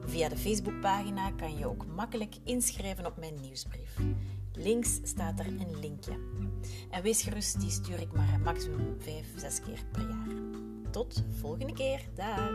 Via 0.00 0.28
de 0.28 0.36
Facebookpagina 0.36 1.30
kan 1.30 1.58
je 1.58 1.66
ook 1.66 1.86
makkelijk 1.86 2.34
inschrijven 2.44 3.06
op 3.06 3.16
mijn 3.16 3.40
nieuwsbrief. 3.40 3.96
Links 4.52 5.00
staat 5.02 5.38
er 5.38 5.46
een 5.46 5.78
linkje. 5.80 6.18
En 6.90 7.02
wees 7.02 7.22
gerust, 7.22 7.60
die 7.60 7.70
stuur 7.70 8.00
ik 8.00 8.12
maar 8.12 8.40
maximum 8.44 8.96
5, 8.98 9.26
6 9.36 9.60
keer 9.60 9.84
per 9.92 10.08
jaar. 10.08 10.28
Tot 10.90 11.24
volgende 11.40 11.72
keer. 11.72 12.00
Dag! 12.14 12.50